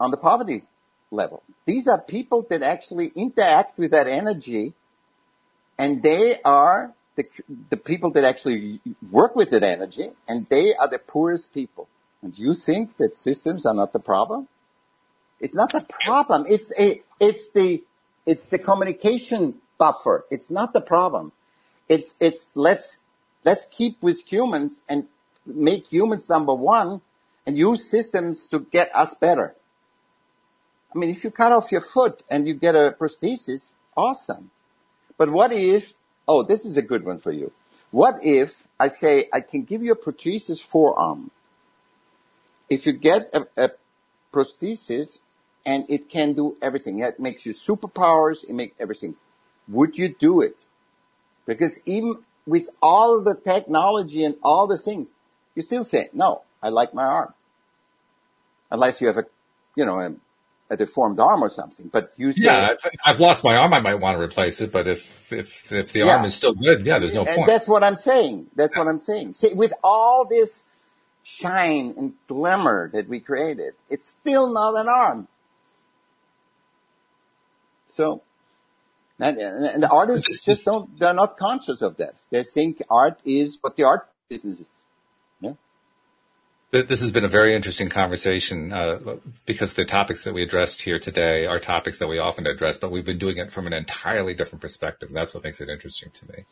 [0.00, 0.64] on the poverty
[1.10, 1.42] level.
[1.64, 4.74] These are people that actually interact with that energy
[5.78, 7.26] and they are the,
[7.70, 11.88] the people that actually work with that energy and they are the poorest people.
[12.22, 14.48] And you think that systems are not the problem?
[15.40, 16.46] It's not the problem.
[16.48, 17.82] It's a, it's the,
[18.24, 20.24] it's the communication buffer.
[20.30, 21.32] It's not the problem.
[21.88, 23.00] It's, it's, let's,
[23.44, 25.06] let's keep with humans and
[25.44, 27.00] make humans number one
[27.46, 29.54] and use systems to get us better.
[30.94, 34.50] I mean, if you cut off your foot and you get a prosthesis, awesome.
[35.18, 35.92] But what if,
[36.28, 37.52] oh, this is a good one for you.
[37.90, 41.30] What if I say I can give you a prosthesis forearm?
[42.68, 43.70] If you get a, a
[44.32, 45.20] prosthesis
[45.64, 49.16] and it can do everything, it makes you superpowers, it makes everything.
[49.68, 50.56] Would you do it?
[51.46, 55.08] Because even with all the technology and all the things,
[55.54, 57.34] you still say, no, I like my arm.
[58.70, 59.24] Unless you have a,
[59.76, 60.16] you know,
[60.70, 61.88] a, deformed arm or something.
[61.92, 64.72] But you say, yeah, if I've lost my arm, I might want to replace it.
[64.72, 66.12] But if if if the Yeah.
[66.12, 67.46] arm is still good, yeah, there's no and point.
[67.46, 68.48] that's what I'm saying.
[68.56, 69.34] That's what I'm saying.
[69.34, 70.68] See, with all this
[71.24, 75.28] shine and glamour that we created, it's still not an arm.
[77.86, 78.22] So,
[79.20, 82.14] and, and the artists just don't, they're not conscious of that.
[82.30, 84.66] They think art is what the art business is.
[85.40, 85.54] Yeah.
[86.72, 90.82] Th- This has been a very interesting conversation uh, because the topics that we addressed
[90.82, 93.72] here today are topics that we often address, but we've been doing it from an
[93.72, 95.10] entirely different perspective.
[95.12, 96.44] That's what makes it interesting to me.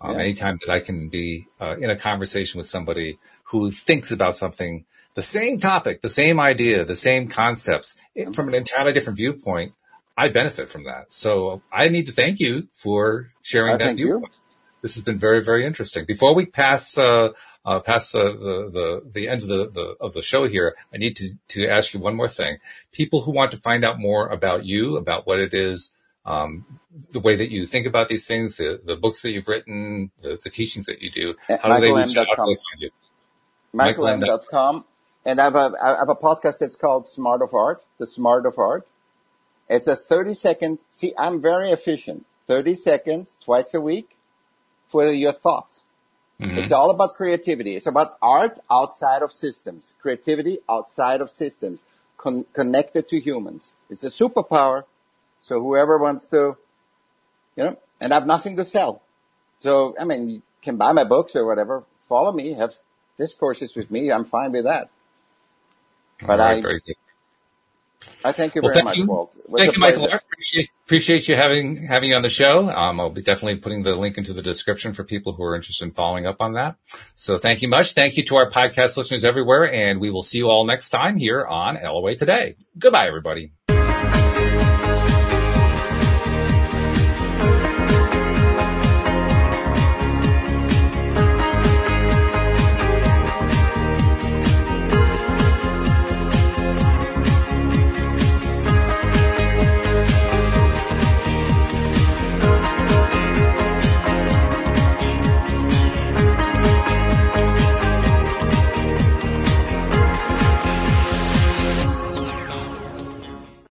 [0.00, 0.20] Um, Yeah.
[0.20, 4.84] Anytime that I can be uh, in a conversation with somebody who thinks about something,
[5.14, 9.72] the same topic, the same idea, the same concepts eh, from an entirely different viewpoint,
[10.16, 11.12] I benefit from that.
[11.12, 14.24] So I need to thank you for sharing I that thank you.
[14.82, 16.04] This has been very, very interesting.
[16.04, 17.28] Before we pass uh,
[17.64, 20.98] uh, pass uh, the the the end of the, the of the show here, I
[20.98, 22.58] need to to ask you one more thing.
[22.90, 25.92] People who want to find out more about you, about what it is,
[26.26, 26.66] um,
[27.12, 30.36] the way that you think about these things, the the books that you've written, the,
[30.42, 32.26] the teachings that you do, how do they reach out?
[32.26, 32.36] michaelm.com.
[32.36, 32.90] How do they find you?
[33.72, 34.20] Michael M.
[34.20, 34.84] michaelm.com.
[35.24, 38.44] And I have a, I have a podcast that's called Smart of Art, The Smart
[38.44, 38.86] of Art.
[39.68, 42.26] It's a 30 second, see, I'm very efficient.
[42.48, 44.16] 30 seconds twice a week
[44.92, 45.86] for your thoughts.
[46.40, 46.58] Mhm.
[46.58, 47.76] It's all about creativity.
[47.76, 51.82] It's about art outside of systems, creativity outside of systems,
[52.18, 53.72] con- connected to humans.
[53.90, 54.84] It's a superpower.
[55.40, 56.56] So whoever wants to,
[57.56, 59.02] you know, and I have nothing to sell.
[59.58, 61.84] So, I mean, you can buy my books or whatever.
[62.08, 62.74] Follow me, have
[63.18, 64.12] discourses with me.
[64.12, 64.90] I'm fine with that.
[66.26, 66.66] But right, I-.
[68.24, 69.06] I thank you Well, very thank much, you.
[69.06, 69.32] Walt.
[69.56, 70.04] Thank you, Michael.
[70.04, 72.68] Appreciate, appreciate you having having you on the show.
[72.68, 75.84] Um, I'll be definitely putting the link into the description for people who are interested
[75.84, 76.76] in following up on that.
[77.16, 77.92] So thank you much.
[77.92, 81.16] Thank you to our podcast listeners everywhere, and we will see you all next time
[81.16, 82.56] here on LOA Today.
[82.78, 83.52] Goodbye, everybody.